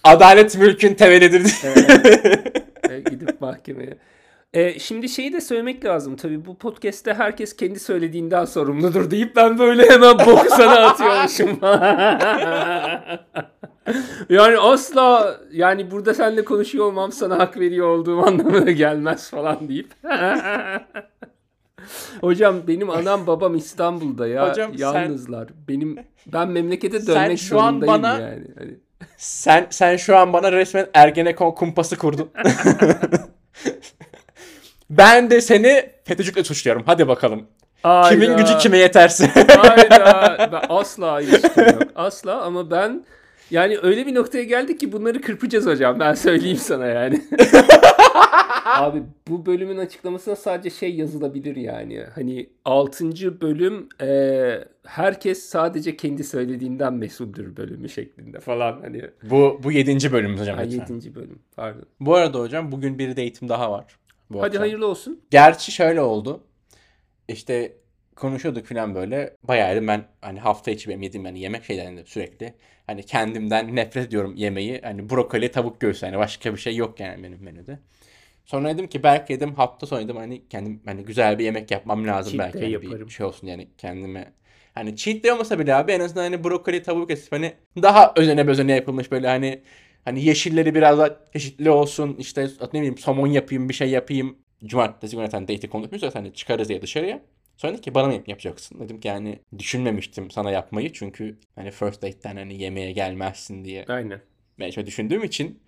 [0.04, 1.44] Adalet mülkün temelidir.
[1.44, 1.74] diye.
[2.98, 3.98] e, gidip mahkemeye.
[4.54, 9.60] E, şimdi şeyi de söylemek lazım tabii bu podcast'te herkes kendi söylediğinden sorumludur deyip ben
[9.60, 11.60] böyle hemen boku sana atıyormuşum.
[14.30, 19.94] yani asla yani burada seninle konuşuyor olmam sana hak veriyor olduğum anlamına gelmez falan deyip.
[22.22, 24.50] Hocam benim anam babam İstanbul'da ya.
[24.50, 25.48] Hocam sen- Yalnızlar.
[25.68, 28.48] Benim ben memlekete Sen dönmek şu an bana- yani.
[28.60, 28.76] Hani,
[29.18, 32.30] Sen sen şu an bana resmen Ergenekon kumpası kurdun.
[34.90, 36.84] Ben de seni FETÖ'cükle suçluyorum.
[36.86, 37.48] Hadi bakalım.
[38.10, 38.42] Kimin Hayda.
[38.42, 39.28] gücü kime yeterse.
[39.28, 40.50] Hayda.
[40.52, 41.84] Ben asla ilişkim yok.
[41.96, 43.06] Asla ama ben
[43.52, 46.00] yani öyle bir noktaya geldik ki bunları kırpacağız hocam.
[46.00, 47.22] Ben söyleyeyim sana yani.
[48.66, 52.04] Abi bu bölümün açıklamasına sadece şey yazılabilir yani.
[52.16, 53.42] Hani 6.
[53.42, 58.82] bölüm e, herkes sadece kendi söylediğinden mesuldür bölümü şeklinde falan.
[58.82, 60.12] Hani bu bu 7.
[60.12, 60.58] bölümümüz hocam.
[60.58, 60.96] ha, lütfen.
[60.96, 61.16] 7.
[61.16, 61.84] bölüm pardon.
[62.00, 63.86] Bu arada hocam bugün bir de eğitim daha var.
[64.30, 64.62] Bu Hadi akşam.
[64.62, 65.22] hayırlı olsun.
[65.32, 66.44] Gerçi şöyle oldu.
[67.28, 67.74] İşte
[68.16, 69.36] konuşuyorduk falan böyle.
[69.44, 72.54] Bayağı ben hani hafta içi benim yediğim yani yemek şeylerinde sürekli.
[72.88, 74.82] Hani kendimden nefret ediyorum yemeği.
[74.84, 76.06] Hani brokoli, tavuk göğsü.
[76.06, 77.80] Hani başka bir şey yok yani benim menüde.
[78.46, 82.08] Sonra dedim ki belki dedim hafta sonu dedim hani kendim hani güzel bir yemek yapmam
[82.08, 83.10] lazım Cheat belki hani bir yaparım.
[83.12, 84.34] şey olsun yani kendime.
[84.74, 88.48] Hani cheat day olmasa bile abi en azından hani brokoli tavuk kesip hani daha özene
[88.48, 89.62] bezene yapılmış böyle hani
[90.06, 94.38] hani yeşilleri biraz daha çeşitli olsun işte ne bileyim somon yapayım bir şey yapayım.
[94.66, 97.22] Cumartesi günü zaten date konuşmuyoruz hani çıkarız diye dışarıya.
[97.58, 98.80] Sonra dedi ki bana mı yap- yapacaksın?
[98.80, 104.22] Dedim ki yani düşünmemiştim sana yapmayı çünkü hani first date'ten hani yemeğe gelmezsin diye Aynen.
[104.60, 105.60] ben şöyle düşündüğüm için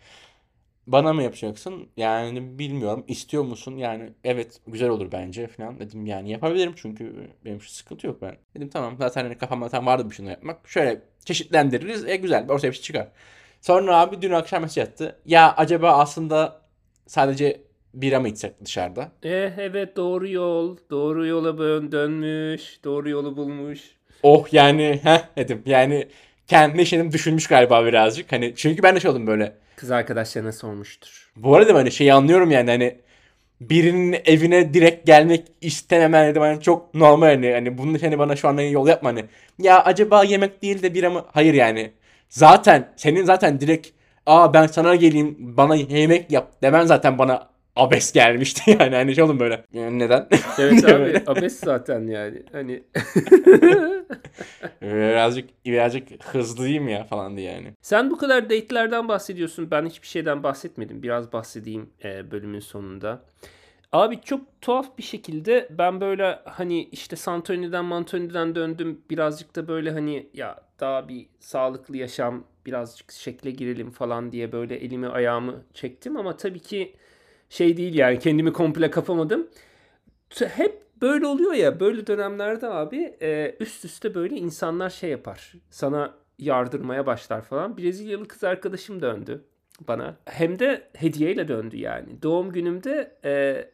[0.88, 1.90] bana mı yapacaksın?
[1.98, 3.06] Yani bilmiyorum.
[3.08, 3.78] İstiyor musun?
[3.78, 6.06] Yani evet güzel olur bence falan dedim.
[6.06, 8.38] Yani yapabilirim çünkü benim şu sıkıntı yok ben.
[8.56, 10.70] Dedim tamam zaten hani kafamda tam vardı bir şey yapmak.
[10.70, 12.06] Şöyle çeşitlendiririz.
[12.06, 13.08] E güzel ortaya bir şey çıkar.
[13.68, 15.16] Sonra abi dün akşam mesaj attı.
[15.26, 16.62] Ya acaba aslında
[17.08, 17.62] sadece
[17.94, 19.12] bira mı içsek dışarıda?
[19.24, 20.78] Eh evet doğru yol.
[20.90, 22.80] Doğru yola dön- dönmüş.
[22.84, 23.82] Doğru yolu bulmuş.
[24.24, 25.62] Oh yani heh dedim.
[25.66, 26.08] Yani
[26.48, 28.32] kendi işini düşünmüş galiba birazcık.
[28.32, 29.56] Hani çünkü ben de şey oldum böyle.
[29.76, 31.32] Kız arkadaşlarına sormuştur.
[31.36, 32.96] Bu arada hani şeyi anlıyorum yani hani
[33.62, 38.36] birinin evine direkt gelmek istememen dedim hani çok normal hani hani bunun için hani bana
[38.36, 39.26] şu an hani yol yapma hani
[39.60, 41.26] ya acaba yemek değil de bira mı?
[41.32, 41.92] Hayır yani
[42.30, 43.88] zaten senin zaten direkt
[44.26, 49.24] aa ben sana geleyim bana yemek yap demen zaten bana abes gelmişti yani hani şey
[49.24, 49.66] oğlum böyle.
[49.74, 50.28] Yani neden?
[50.60, 52.44] Evet abi abes zaten yani.
[52.52, 52.84] Hani
[54.82, 57.74] birazcık birazcık hızlıyım ya falan diye yani.
[57.82, 59.72] sen bu kadar date'lerden bahsediyorsun.
[59.72, 61.04] Ben hiçbir şeyden bahsetmedim.
[61.04, 63.22] Biraz bahsedeyim e, bölümün sonunda.
[63.92, 69.02] Abi çok tuhaf bir şekilde ben böyle hani işte Santorini'den Mantorini'den döndüm.
[69.10, 74.76] Birazcık da böyle hani ya daha bir sağlıklı yaşam birazcık şekle girelim falan diye böyle
[74.76, 76.18] elimi ayağımı çektim.
[76.18, 76.96] Ama tabii ki
[77.50, 79.48] şey değil yani kendimi komple kapamadım.
[80.40, 85.54] Hep böyle oluyor ya böyle dönemlerde abi e, üst üste böyle insanlar şey yapar.
[85.70, 87.78] Sana yardırmaya başlar falan.
[87.78, 89.46] Brezilyalı kız arkadaşım döndü
[89.88, 90.16] bana.
[90.26, 92.22] Hem de hediyeyle döndü yani.
[92.22, 93.32] Doğum günümde e,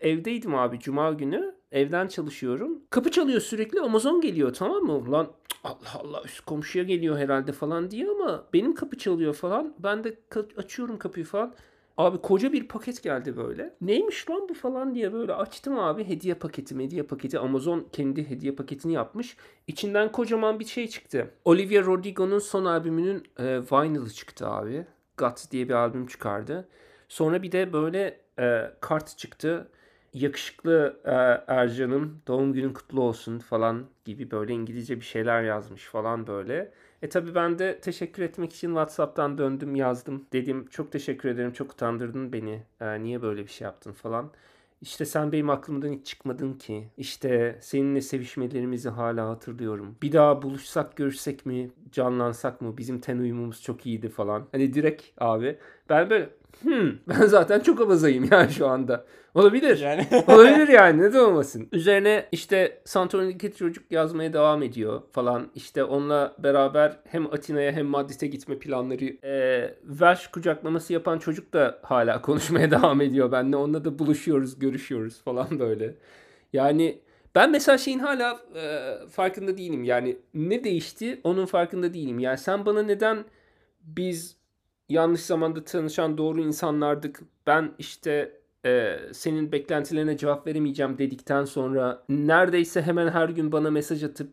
[0.09, 1.55] evdeydim abi cuma günü.
[1.71, 2.81] Evden çalışıyorum.
[2.89, 3.81] Kapı çalıyor sürekli.
[3.81, 5.11] Amazon geliyor tamam mı?
[5.11, 5.27] Lan
[5.63, 9.73] Allah Allah üst komşuya geliyor herhalde falan diye ama benim kapı çalıyor falan.
[9.79, 10.17] Ben de
[10.57, 11.55] açıyorum kapıyı falan.
[11.97, 13.75] Abi koca bir paket geldi böyle.
[13.81, 16.03] Neymiş lan bu falan diye böyle açtım abi.
[16.03, 17.39] Hediye paketi, hediye paketi.
[17.39, 19.37] Amazon kendi hediye paketini yapmış.
[19.67, 21.31] İçinden kocaman bir şey çıktı.
[21.45, 24.85] Olivia Rodrigo'nun son albümünün e, vinyl'ı çıktı abi.
[25.17, 26.67] Guts diye bir albüm çıkardı.
[27.09, 29.67] Sonra bir de böyle e, kart çıktı.
[30.13, 31.11] Yakışıklı e,
[31.53, 36.71] Ercan'ın doğum günün kutlu olsun falan gibi böyle İngilizce bir şeyler yazmış falan böyle.
[37.01, 40.25] E tabi ben de teşekkür etmek için WhatsApp'tan döndüm yazdım.
[40.33, 42.63] Dedim çok teşekkür ederim çok utandırdın beni.
[42.81, 44.31] E, niye böyle bir şey yaptın falan.
[44.83, 46.89] İşte sen benim aklımdan hiç çıkmadın ki.
[46.97, 49.97] İşte seninle sevişmelerimizi hala hatırlıyorum.
[50.01, 51.71] Bir daha buluşsak görüşsek mi?
[51.91, 52.77] Canlansak mı?
[52.77, 54.47] Bizim ten uyumumuz çok iyiydi falan.
[54.51, 55.57] Hani direkt abi.
[55.89, 56.29] Ben böyle
[56.61, 59.05] hmm, ben zaten çok abazayım ya şu anda.
[59.35, 59.79] Olabilir.
[59.79, 61.67] Yani Olabilir yani neden olmasın.
[61.71, 65.47] Üzerine işte Santorini'deki çocuk yazmaya devam ediyor falan.
[65.55, 69.05] İşte onunla beraber hem Atina'ya hem Madrid'e gitme planları.
[69.23, 73.55] Ee, Welsh kucaklaması yapan çocuk da hala konuşmaya devam ediyor benimle.
[73.55, 75.95] Onunla da buluşuyoruz, görüşüyoruz falan böyle.
[76.53, 76.99] Yani
[77.35, 79.83] ben mesela şeyin hala e, farkında değilim.
[79.83, 82.19] Yani ne değişti onun farkında değilim.
[82.19, 83.25] Yani sen bana neden
[83.81, 84.37] biz
[84.93, 87.19] yanlış zamanda tanışan doğru insanlardık.
[87.47, 94.03] Ben işte e, senin beklentilerine cevap veremeyeceğim dedikten sonra neredeyse hemen her gün bana mesaj
[94.03, 94.29] atıp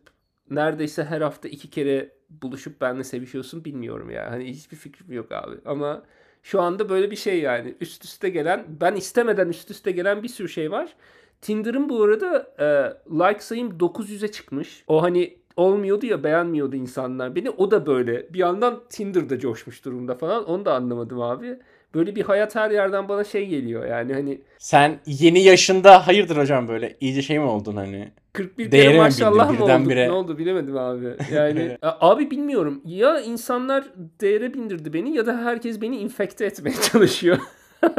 [0.49, 4.31] neredeyse her hafta iki kere buluşup benimle sevişiyorsun bilmiyorum ya.
[4.31, 5.55] Hani hiçbir fikrim yok abi.
[5.65, 6.03] Ama
[6.43, 7.75] şu anda böyle bir şey yani.
[7.81, 10.95] Üst üste gelen, ben istemeden üst üste gelen bir sürü şey var.
[11.41, 12.65] Tinder'ın bu arada e,
[13.09, 14.83] like sayım 900'e çıkmış.
[14.87, 17.49] O hani olmuyordu ya beğenmiyordu insanlar beni.
[17.49, 20.45] O da böyle bir yandan Tinder'da coşmuş durumda falan.
[20.45, 21.57] Onu da anlamadım abi.
[21.95, 26.67] Böyle bir hayat her yerden bana şey geliyor yani hani sen yeni yaşında hayırdır hocam
[26.67, 28.11] böyle iyice şey mi oldun hani?
[28.33, 31.15] 41 Değeri kere maşallah mı olduk ne oldu bilemedim abi.
[31.33, 33.83] Yani abi bilmiyorum ya insanlar
[34.21, 37.37] değere bindirdi beni ya da herkes beni infekte etmeye çalışıyor.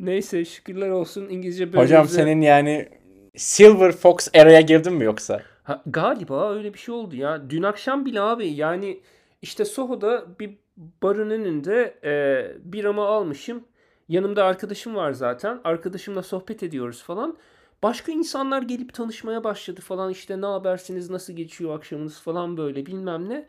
[0.00, 2.88] Neyse şükürler olsun İngilizce böyle Hocam senin yani
[3.36, 5.42] Silver Fox era'ya girdin mi yoksa?
[5.62, 7.50] Ha, galiba öyle bir şey oldu ya.
[7.50, 9.00] Dün akşam bile abi yani
[9.42, 10.58] işte Soho'da bir
[11.02, 13.64] barın önünde e, biramı almışım.
[14.08, 15.60] Yanımda arkadaşım var zaten.
[15.64, 17.36] Arkadaşımla sohbet ediyoruz falan.
[17.82, 20.10] Başka insanlar gelip tanışmaya başladı falan.
[20.10, 23.46] İşte ne habersiniz, nasıl geçiyor akşamınız falan böyle bilmem ne.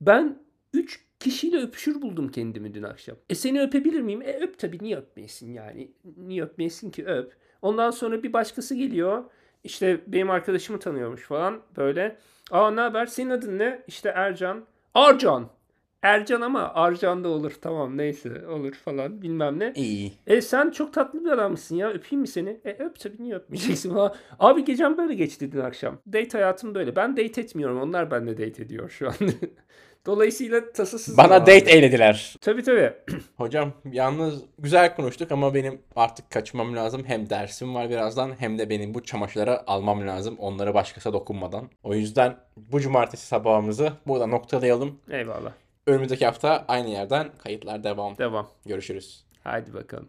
[0.00, 0.38] Ben
[0.72, 3.16] 3 kişiyle öpüşür buldum kendimi dün akşam.
[3.30, 4.22] E seni öpebilir miyim?
[4.22, 5.90] E öp tabii niye öpmeyesin yani.
[6.16, 7.45] Niye öpmeyesin ki öp.
[7.66, 9.24] Ondan sonra bir başkası geliyor.
[9.64, 12.18] İşte benim arkadaşımı tanıyormuş falan böyle.
[12.50, 13.06] Aa ne haber?
[13.06, 13.82] Senin adın ne?
[13.86, 14.64] İşte Ercan.
[14.94, 15.48] Arcan.
[16.02, 17.52] Ercan ama Arcan da olur.
[17.62, 19.72] Tamam neyse olur falan bilmem ne.
[19.76, 20.12] İyi.
[20.26, 21.88] E sen çok tatlı bir adammışsın ya.
[21.90, 22.60] Öpeyim mi seni?
[22.64, 24.14] E öp tabii niye öpmeyeceksin falan.
[24.38, 25.98] Abi gecem böyle geçti dün akşam.
[26.06, 26.96] Date hayatım böyle.
[26.96, 27.80] Ben date etmiyorum.
[27.80, 29.14] Onlar benimle date ediyor şu an.
[30.06, 31.16] Dolayısıyla tasasız.
[31.18, 32.36] Bana date eylediler.
[32.40, 32.92] Tabii tabii.
[33.36, 37.02] Hocam yalnız güzel konuştuk ama benim artık kaçmam lazım.
[37.06, 40.36] Hem dersim var birazdan hem de benim bu çamaşırları almam lazım.
[40.38, 41.70] Onları başkası dokunmadan.
[41.82, 44.98] O yüzden bu cumartesi sabahımızı burada noktalayalım.
[45.10, 45.52] Eyvallah.
[45.86, 48.18] Önümüzdeki hafta aynı yerden kayıtlar devam.
[48.18, 48.50] Devam.
[48.66, 49.24] Görüşürüz.
[49.44, 50.08] Hadi bakalım.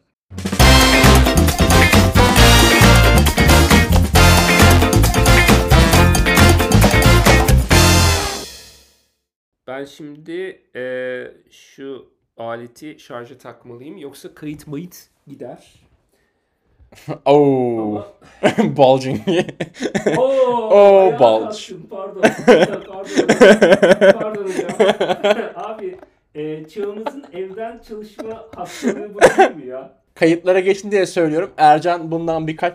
[9.67, 12.05] Ben şimdi eee, şu
[12.38, 13.97] aleti şarja takmalıyım.
[13.97, 15.73] Yoksa kayıt mayıt gider.
[17.25, 18.05] Oo,
[18.41, 18.78] Ama...
[18.78, 19.19] bulging.
[20.17, 21.75] Oh, ayağa bulge.
[21.89, 22.21] Pardon.
[24.20, 24.95] Pardon hocam.
[25.55, 25.97] Abi
[26.36, 29.93] e, çağımızın evden çalışma hastalığı bu değil mi ya?
[30.16, 31.51] Kayıtlara geçin diye söylüyorum.
[31.58, 32.74] Ercan bundan birkaç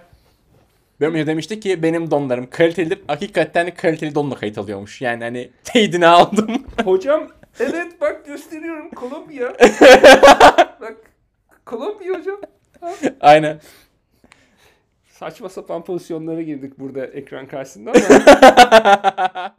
[1.01, 3.01] bölüm önce demişti ki benim donlarım kalitelidir.
[3.07, 5.01] Hakikaten kaliteli donla kayıt alıyormuş.
[5.01, 6.63] Yani hani teyidini aldım.
[6.85, 7.29] Hocam
[7.61, 9.49] evet bak gösteriyorum Kolombiya.
[10.81, 10.97] bak
[11.65, 12.41] Kolombiya hocam.
[13.21, 13.61] Aynen.
[15.09, 19.55] Saçma sapan pozisyonlara girdik burada ekran karşısında ama